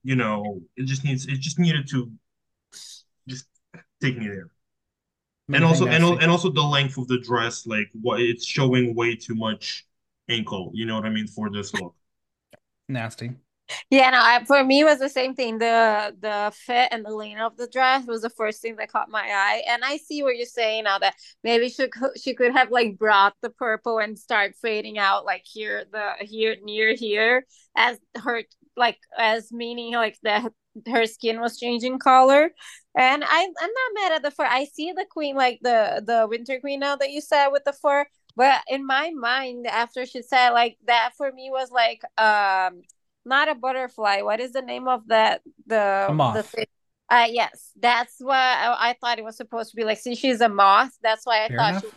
[0.03, 2.11] you know it just needs it just needed to
[3.27, 3.45] just
[4.01, 4.49] take me there.
[5.53, 9.15] And also and, and also the length of the dress, like what it's showing way
[9.15, 9.85] too much
[10.29, 10.71] ankle.
[10.73, 11.95] You know what I mean for this look.
[12.87, 13.35] nasty.
[13.89, 15.57] Yeah, no, I, for me it was the same thing.
[15.59, 19.09] The the fit and the length of the dress was the first thing that caught
[19.09, 19.63] my eye.
[19.67, 22.97] And I see what you're saying now that maybe she could she could have like
[22.97, 27.45] brought the purple and start fading out like here the here near here
[27.75, 28.43] as her
[28.77, 30.51] like as meaning like that
[30.87, 32.51] her skin was changing color.
[32.97, 34.45] And I I'm not mad at the fur.
[34.45, 37.73] I see the queen like the the winter queen now that you said with the
[37.73, 38.05] fur.
[38.35, 42.81] But in my mind, after she said like that for me was like um
[43.27, 44.21] not a butterfly.
[44.21, 45.41] What is the name of that?
[45.67, 46.07] The.
[46.33, 46.65] The thing?
[47.09, 49.83] Uh, yes, that's what I, I thought it was supposed to be.
[49.85, 51.83] Like, since she's a moth, that's why I Fair thought enough.
[51.83, 51.89] she.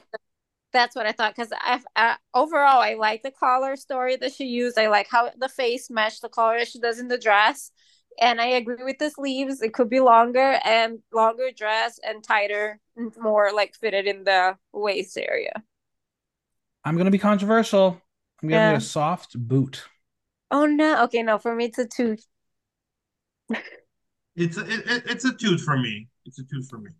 [0.72, 4.44] That's what I thought because I, I overall I like the color story that she
[4.44, 4.78] used.
[4.78, 7.72] I like how the face matched the color that she does in the dress,
[8.20, 9.62] and I agree with the sleeves.
[9.62, 14.56] It could be longer and longer dress and tighter, and more like fitted in the
[14.72, 15.54] waist area.
[16.84, 18.00] I'm gonna be controversial.
[18.42, 18.72] I'm giving Yeah.
[18.72, 19.84] it a soft boot.
[20.50, 21.04] Oh no!
[21.04, 22.16] Okay, no, for me it's a two.
[24.36, 26.08] It's a, it, it- it's a toot for me.
[26.24, 26.90] It's a toot for me.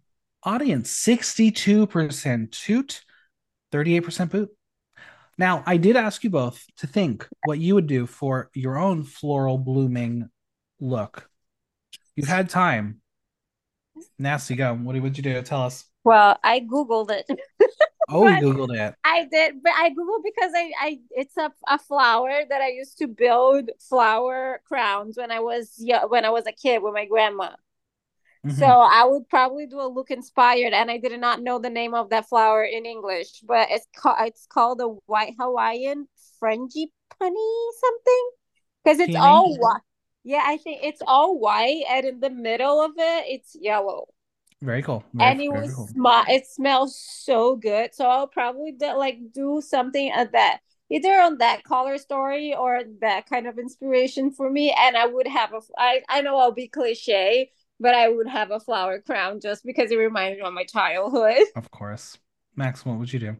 [0.43, 3.03] Audience 62% toot,
[3.73, 4.51] 38% boot.
[5.39, 9.05] Now, I did ask you both to think what you would do for your own
[9.05, 10.29] floral blooming
[10.81, 11.31] look.
[12.17, 13.01] You had time.
[14.19, 14.75] Nasty, go.
[14.75, 15.41] What would you do?
[15.43, 15.85] Tell us.
[16.05, 17.27] Well, I googled it.
[18.11, 18.43] Oh, you What?
[18.43, 18.95] Googled it.
[19.05, 22.99] I did, but I googled because I, I it's a, a flower that I used
[22.99, 27.07] to build flower crowns when I was yeah when I was a kid with my
[27.07, 27.51] grandma.
[28.49, 28.91] So Mhm.
[28.91, 32.11] I would probably do a look inspired, and I did not know the name of
[32.11, 36.09] that flower in English, but it's called it's called a white Hawaiian
[36.43, 38.31] frangipani something
[38.85, 39.83] because it's all white.
[40.25, 44.09] Yeah, I think it's all white, and in the middle of it, it's yellow
[44.63, 45.05] Very cool.
[45.15, 45.89] Very, and it was cool.
[45.89, 50.59] sma- it smells so good so i'll probably do, like do something at that
[50.91, 55.27] either on that color story or that kind of inspiration for me and i would
[55.27, 59.41] have a i, I know i'll be cliche but i would have a flower crown
[59.41, 62.19] just because it reminded me of my childhood Of course.
[62.57, 63.37] Max, what would you do?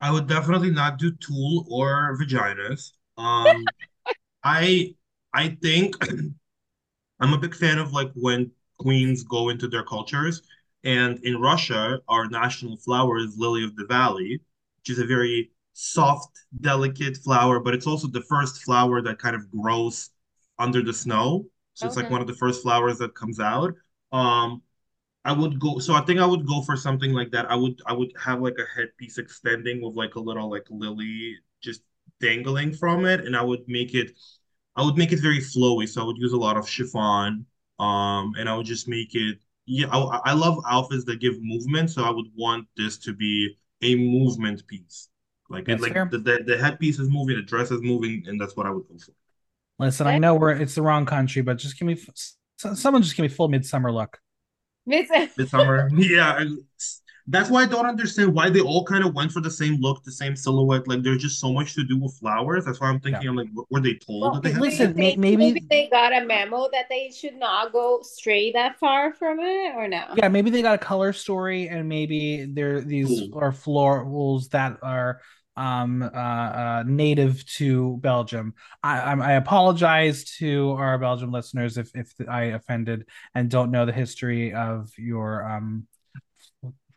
[0.00, 2.92] I would definitely not do tulle or vaginas.
[3.16, 3.64] Um,
[4.44, 4.94] I
[5.32, 5.96] I think
[7.20, 10.42] I'm a big fan of like when queens go into their cultures.
[10.84, 14.40] And in Russia, our national flower is lily of the valley,
[14.78, 19.36] which is a very soft, delicate flower, but it's also the first flower that kind
[19.36, 20.10] of grows
[20.58, 21.46] under the snow.
[21.74, 23.74] So it's like one of the first flowers that comes out.
[24.12, 24.62] Um,
[25.24, 27.50] I would go, so I think I would go for something like that.
[27.50, 31.36] I would I would have like a headpiece extending with like a little like lily
[31.60, 31.82] just
[32.20, 34.12] dangling from it, and I would make it
[34.76, 35.88] I would make it very flowy.
[35.88, 37.46] So I would use a lot of chiffon,
[37.78, 39.38] um, and I would just make it.
[39.66, 43.56] Yeah, I, I love outfits that give movement, so I would want this to be
[43.82, 45.08] a movement piece.
[45.48, 46.08] Like it, That's like fair.
[46.10, 48.88] the, the the headpiece is moving, the dress is moving, and that's what I would
[48.88, 49.12] go for.
[49.78, 51.96] Listen, I know we're it's the wrong country, but just give me
[52.56, 54.18] someone just give me full midsummer look.
[54.88, 56.44] It's- Midsummer, yeah.
[57.26, 59.80] I- That's why I don't understand why they all kind of went for the same
[59.80, 60.86] look, the same silhouette.
[60.86, 62.64] Like there's just so much to do with flowers.
[62.64, 63.30] That's why I'm thinking, Yeah.
[63.30, 64.98] I'm like, were they told Well, that they listen, to?
[64.98, 69.12] may- they- maybe- they got a memo that they should not go stray that far
[69.12, 73.08] from it or no Yeah, maybe they got a color story, and maybe they're these
[73.08, 73.38] Cool.
[73.42, 75.20] are florals that are
[75.58, 78.52] um uh, uh native to Belgium.
[78.82, 83.86] I I'm- I apologize to our Belgium listeners if if I offended and don't know
[83.86, 85.86] the history of your um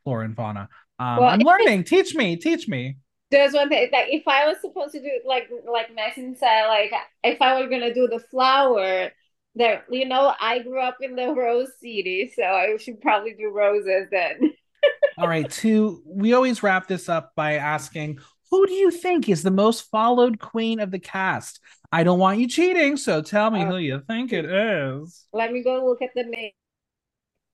[0.04, 0.70] flora and fauna.
[1.00, 1.84] Um, Well, I'm learning.
[1.86, 2.36] Teach me.
[2.36, 2.98] Teach me.
[3.32, 6.92] There's one thing like if I was supposed to do like like Maxine said, like
[7.24, 9.12] if I were gonna do the flower,
[9.56, 13.52] there you know, I grew up in the rose city, so I should probably do
[13.52, 14.54] roses then.
[15.20, 15.50] All right.
[15.52, 18.20] To we always wrap this up by asking,
[18.50, 21.60] who do you think is the most followed queen of the cast?
[21.92, 23.66] I don't want you cheating, so tell me Oh.
[23.68, 25.26] who you think it is.
[25.34, 26.52] Let me go look at the name.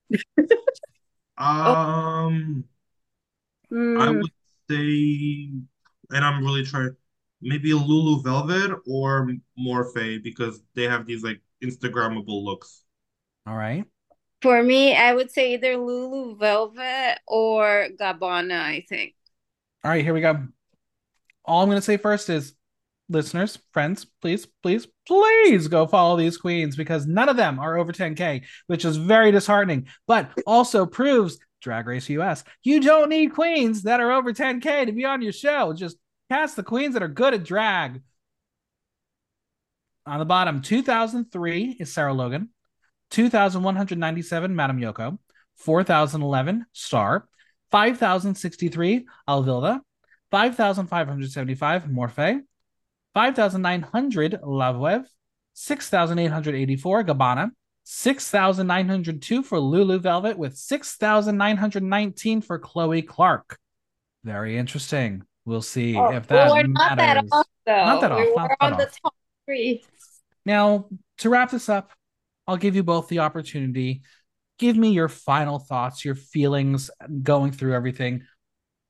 [1.38, 2.66] Um,
[3.96, 4.22] I Hmm.
[4.22, 4.32] would
[4.70, 5.50] say,
[6.12, 6.96] and I'm really trying,
[7.42, 9.30] maybe a Lulu Velvet or
[9.60, 12.84] Morphe because they have these like Instagrammable looks.
[13.48, 13.86] All right.
[14.42, 19.16] For me, I would say either Lulu Velvet or Gabbana, I think.
[19.84, 20.48] All right, here we go.
[21.46, 22.54] All I'm going to say first is
[23.10, 27.92] listeners, friends, please, please, please go follow these queens because none of them are over
[27.92, 32.44] 10K, which is very disheartening, but also proves Drag Race US.
[32.64, 35.74] You don't need queens that are over 10K to be on your show.
[35.74, 35.98] Just
[36.30, 38.02] cast the queens that are good at drag.
[40.06, 42.50] On the bottom, 2003 is Sarah Logan,
[43.12, 45.18] 2197, Madame Yoko,
[45.58, 47.28] 4011 Star,
[47.72, 49.80] 5063 Alvilda,
[50.30, 52.44] 5575 Morphe,
[53.16, 55.06] 5900 La Veuve,
[55.54, 57.50] 6884 Gabbana,
[57.86, 63.58] 6902 for Lulu Velvet with 6919 for Chloe Clark.
[64.24, 65.24] Very interesting.
[65.46, 67.30] We'll see Oh, if that we were not that matters.
[67.32, 67.86] off, though.
[67.86, 69.84] Not that we off, were that on the top three.
[70.46, 70.90] Now,
[71.20, 71.92] to wrap this up,
[72.48, 74.02] I'll give you both the opportunity.
[74.60, 76.92] Give me your final thoughts, your feelings
[77.24, 78.24] going through everything.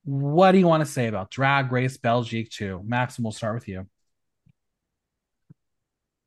[0.04, 2.82] What do you want to say about Drag Race Belgique 2?
[2.84, 3.86] Maxim, we'll start with you.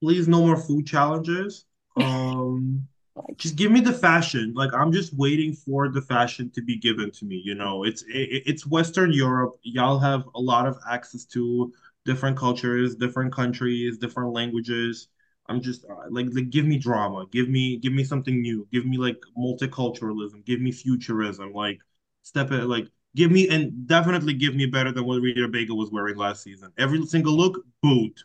[0.02, 1.66] Please, no more food challenges.
[1.96, 2.88] Um,
[3.38, 4.54] just give me the fashion.
[4.56, 7.42] Like I'm just waiting for the fashion to be given to me.
[7.44, 9.56] You know, it's it, it's Western Europe.
[9.64, 11.72] Y'all have a lot of access to
[12.06, 15.10] different cultures, different countries, different languages.
[15.48, 17.26] I'm just uh, like like give me drama.
[17.32, 18.68] Give me give me something new.
[18.72, 20.46] Give me like multiculturalism.
[20.46, 21.54] Give me futurism.
[21.54, 21.80] Like
[22.24, 25.92] step it like give me and definitely give me better than what Rita Baga was
[25.92, 26.72] wearing last season.
[26.78, 28.18] Every single look, boot.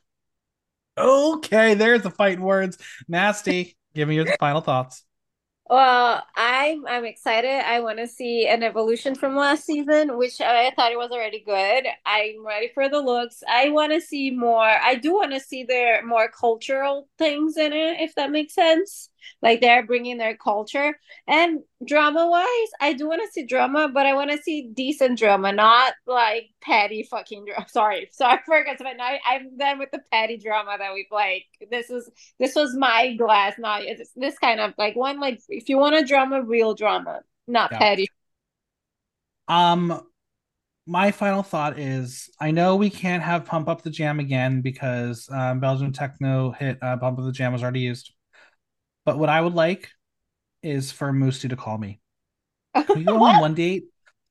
[0.97, 2.79] Okay, there's the fighting words.
[3.09, 3.77] Nasty.
[3.95, 5.05] Give me your final thoughts.
[5.69, 7.65] Well, I'm I'm excited.
[7.67, 11.41] I want to see an evolution from last season, which I thought it was already
[11.41, 11.87] good.
[12.05, 13.43] I'm ready for the looks.
[13.49, 14.61] I want to see more.
[14.67, 19.09] I do want to see their more cultural things in it, if that makes sense.
[19.43, 24.07] Like they're bringing their culture and drama wise, I do want to see drama, but
[24.07, 27.67] I want to see decent drama, not like petty fucking drama.
[27.69, 31.45] Sorry, sorry for but now I'm done with the petty drama that we've like.
[31.71, 33.83] This is this was my glass, not
[34.17, 37.79] this kind of like one like if you want a drama, real drama, not Yeah.
[37.79, 38.09] petty.
[39.49, 40.01] Um,
[40.87, 45.29] my final thought is I know we can't have Pump Up the Jam again because
[45.33, 48.14] um, Belgium Techno hit uh, Pump Up the Jam was already used.
[49.05, 49.91] But what I would like
[50.63, 52.01] is for Mustii to call me.
[52.75, 53.85] Can we go on one date,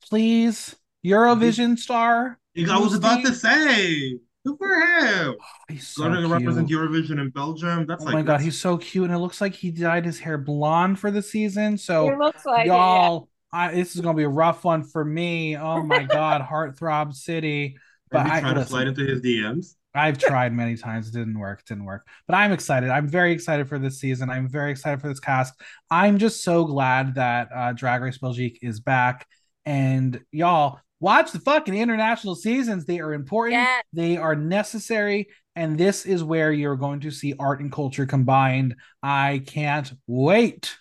[0.09, 0.75] please?
[1.05, 2.39] Eurovision star.
[2.57, 5.35] I was about to say, good for him.
[5.69, 6.69] He's so Going to represent.
[6.69, 7.85] Eurovision in Belgium.
[7.85, 10.19] That's Oh like my god, he's so cute, and it looks like he dyed his
[10.19, 11.77] hair blonde for the season.
[11.77, 12.73] So it looks like it, yeah.
[12.73, 15.57] y'all, I, this is gonna be a rough one for me.
[15.57, 17.77] Oh my god, Heartthrob City.
[18.11, 19.75] But Maybe I trying to listen, slide into his DMs.
[19.95, 21.07] I've tried many times.
[21.07, 21.61] It didn't work.
[21.61, 22.07] It didn't work.
[22.27, 22.89] But I'm excited.
[22.89, 24.29] I'm very excited for this season.
[24.29, 25.53] I'm very excited for this cast.
[25.91, 29.27] I'm just so glad that uh, Drag Race Belgique is back.
[29.65, 32.85] And y'all, watch the fucking international seasons.
[32.85, 33.61] They are important.
[33.61, 33.81] Yeah.
[33.91, 35.27] They are necessary.
[35.55, 38.75] And this is where you're going to see art and culture combined.
[39.03, 40.75] I can't wait.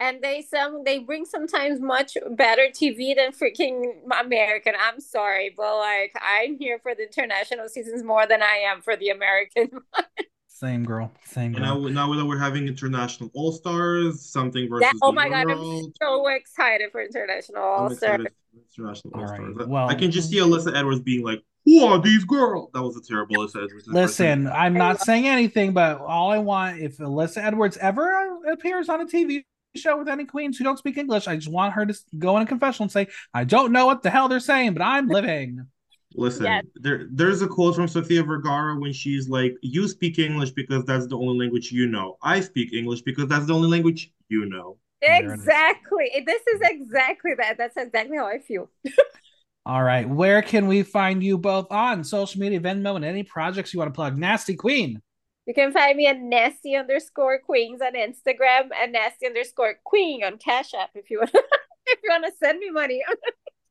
[0.00, 4.74] And they some they bring sometimes much better TV than freaking American.
[4.80, 8.96] I'm sorry, but like I'm here for the international seasons more than I am for
[8.96, 9.70] the American.
[10.46, 11.12] Same girl.
[11.24, 11.88] Same And now, girl.
[11.90, 14.98] now that we're having international all stars, something versus yeah.
[15.02, 18.14] Oh the my god, I'm so excited for international all star.
[18.16, 19.68] excited for international All all right, stars.
[19.68, 20.52] well- I can just see mm-hmm.
[20.52, 23.86] Alyssa Edwards being like, "Who are these girls?" That was a terrible Alyssa Edwards.
[23.86, 23.94] impression.
[23.94, 29.00] Listen, I'm not saying anything, but all I want, if Alyssa Edwards ever appears on
[29.00, 29.44] a TV
[29.78, 32.42] show with any queens who don't speak English, I just want her to go in
[32.42, 35.66] a confessional and say, I don't know what the hell they're saying, but I'm living.
[36.14, 36.64] Listen, Yes.
[36.76, 41.06] there there's a quote from Sofia Vergara when she's like, "You speak English because that's
[41.06, 42.16] the only language you know.
[42.22, 45.32] I speak English because that's the only language you know." There it is.
[45.34, 46.10] Exactly.
[46.26, 47.58] This is exactly that.
[47.58, 48.70] That's exactly how I feel.
[49.66, 50.08] All right.
[50.08, 53.92] Where can we find you both on social media, Venmo, and any projects you want
[53.92, 54.16] to plug?
[54.16, 55.02] Nasty Queen.
[55.48, 60.36] You can find me at nasty underscore queens on Instagram and nasty underscore queen on
[60.36, 61.30] Cash App if you want.
[61.86, 63.02] if you want to send me money.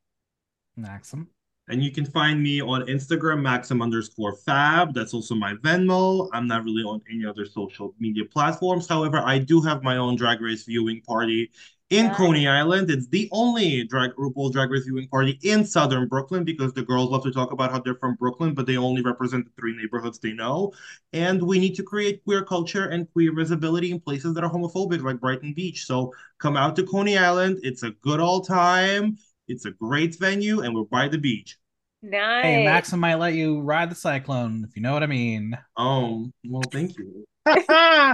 [0.75, 1.27] Maxim.
[1.67, 4.95] And you can find me on Instagram, Maxim underscore Fab.
[4.95, 6.29] That's also my Venmo.
[6.33, 8.87] I'm not really on any other social media platforms.
[8.87, 11.51] However, I do have my own Drag Race viewing party
[11.89, 12.17] in Nice.
[12.17, 12.91] Coney Island.
[12.91, 17.09] It's the only drag RuPaul Drag Race viewing party in Southern Brooklyn because the girls
[17.09, 20.19] love to talk about how they're from Brooklyn, but they only represent the three neighborhoods
[20.19, 20.73] they know.
[21.13, 25.01] And we need to create queer culture and queer visibility in places that are homophobic,
[25.01, 25.85] like Brighton Beach.
[25.85, 27.59] So come out to Coney Island.
[27.63, 29.17] It's a good old time.
[29.47, 31.57] It's a great venue, and we're by the beach.
[32.01, 32.43] Nice.
[32.43, 35.57] Hey, Maxim might let you ride the cyclone, if you know what I mean.
[35.77, 37.25] Um, well, thank you.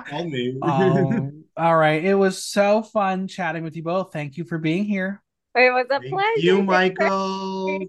[0.08, 0.60] Call me.
[0.62, 2.04] Um, all right.
[2.04, 4.14] It was so fun chatting with you both.
[4.14, 5.22] Thank you for being here.
[5.56, 6.40] It was a Thank pleasure.
[6.40, 7.80] you, Michael.